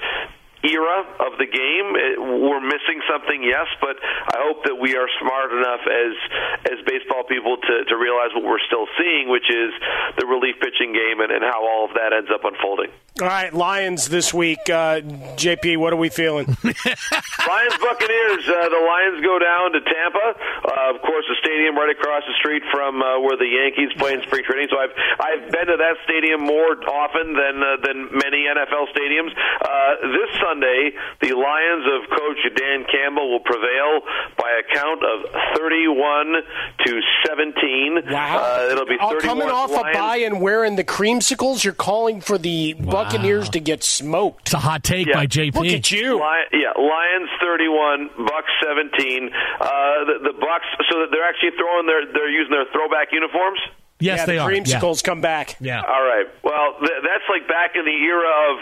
[0.63, 1.87] era of the game.
[2.43, 6.13] We're missing something, yes, but I hope that we are smart enough as
[6.71, 9.71] as baseball people to, to realize what we're still seeing, which is
[10.17, 12.91] the relief pitching game and, and how all of that ends up unfolding.
[13.21, 14.69] All right, Lions this week.
[14.69, 15.01] Uh,
[15.37, 16.47] JP, what are we feeling?
[16.63, 18.43] Lions Buccaneers.
[18.47, 20.27] Uh, the Lions go down to Tampa.
[20.65, 24.13] Uh, of course, the stadium right across the street from uh, where the Yankees play
[24.13, 24.67] in spring training.
[24.71, 29.29] So I've I've been to that stadium more often than uh, than many NFL stadiums.
[29.61, 34.01] Uh, this Sunday, the Lions of Coach Dan Campbell will prevail
[34.37, 36.33] by a count of thirty-one
[36.85, 37.99] to seventeen.
[38.11, 38.37] Wow!
[38.43, 39.95] Uh, it'll be All coming off Lions.
[39.95, 41.63] a bye and wearing the creamsicles.
[41.63, 42.91] You're calling for the Wow.
[43.03, 44.47] Buccaneers to get smoked.
[44.47, 45.13] It's a hot take Yeah.
[45.15, 45.55] by JP.
[45.55, 46.19] Look at you.
[46.19, 49.29] Lion, yeah, Lions 31, Bucks 17.
[49.59, 49.67] Uh,
[50.05, 53.59] the, the Bucks, so that they're actually throwing their, they're using their throwback uniforms.
[54.03, 54.51] Yes, yeah, they the are.
[54.51, 55.55] creamsicles come back.
[55.63, 55.79] Yeah.
[55.79, 56.27] All right.
[56.43, 58.55] Well, th- that's like back in the era of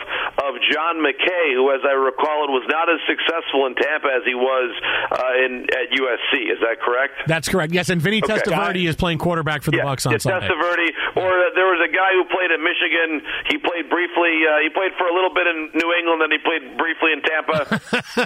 [0.46, 4.24] of John McKay, who, as I recall, it was not as successful in Tampa as
[4.26, 4.70] he was
[5.12, 6.54] uh, in at USC.
[6.54, 7.26] Is that correct?
[7.26, 7.74] That's correct.
[7.74, 8.38] Yes, and Vinny Okay.
[8.38, 10.46] Testaverde is playing quarterback for the yeah, Bucks on yeah, Sunday.
[10.48, 10.88] Testaverde,
[11.18, 13.26] or uh, there was a guy who played at Michigan.
[13.50, 14.46] He played briefly.
[14.46, 17.22] Uh, he played for a little bit in New England, then he played briefly in
[17.26, 17.60] Tampa.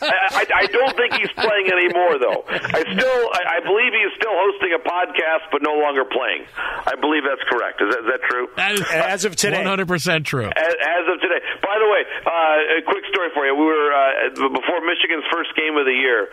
[0.00, 2.40] I, I, I don't think he's playing anymore, though.
[2.48, 6.21] I still, I, I believe he's still hosting a podcast, but no longer playing.
[6.22, 6.46] Playing.
[6.54, 7.82] I believe that's correct.
[7.82, 8.46] Is that, is that true?
[8.54, 9.58] That is as of today.
[9.66, 9.90] 100%
[10.22, 10.46] true.
[10.46, 11.42] As, as of today.
[11.58, 13.58] By the way, uh, a quick story for you.
[13.58, 16.30] We were uh, before Michigan's first game of the year.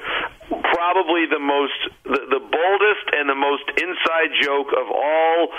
[0.49, 5.49] Probably the most, the, the boldest and the most inside joke of all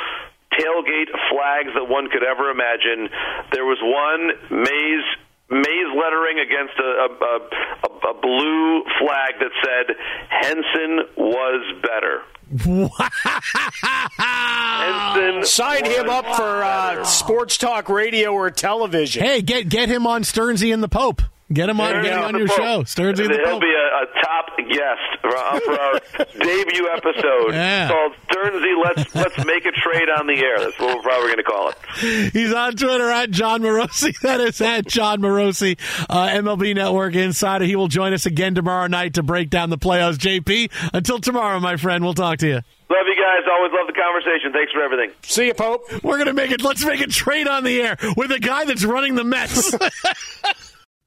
[0.55, 3.11] tailgate flags that one could ever imagine.
[3.51, 4.31] There was one
[4.63, 5.09] maize
[5.51, 9.97] maize lettering against a, a, a, a blue flag that said
[10.29, 12.23] Henson was better.
[14.19, 19.23] Henson Sign him up for uh, sports talk radio or television.
[19.23, 21.23] Hey, get get him on Stearnsy and the Pope.
[21.53, 22.27] Get him on, get him go.
[22.27, 23.63] on your show, Stearnsy and the He'll Pope.
[23.63, 26.01] be a, a top guest for, uh, for our
[26.39, 27.89] debut episode Yeah.
[27.89, 28.85] called Stearnsy.
[28.85, 30.61] Let's let's make a trade on the air.
[30.61, 32.33] That's what we're probably going to call it.
[32.33, 34.15] He's on Twitter at Jon Morosi.
[34.23, 35.77] That is at Jon Morosi,
[36.09, 37.65] uh, MLB Network Insider.
[37.65, 40.19] He will join us again tomorrow night to break down the playoffs.
[40.19, 42.55] JP, until tomorrow, my friend, we'll talk to you.
[42.55, 43.43] Love you guys.
[43.51, 44.53] Always love the conversation.
[44.53, 45.11] Thanks for everything.
[45.23, 46.05] See you, Pope.
[46.05, 46.63] We're gonna make it.
[46.63, 49.75] Let's make a trade on the air with a guy that's running the Mets.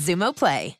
[0.00, 0.79] Xumo Play.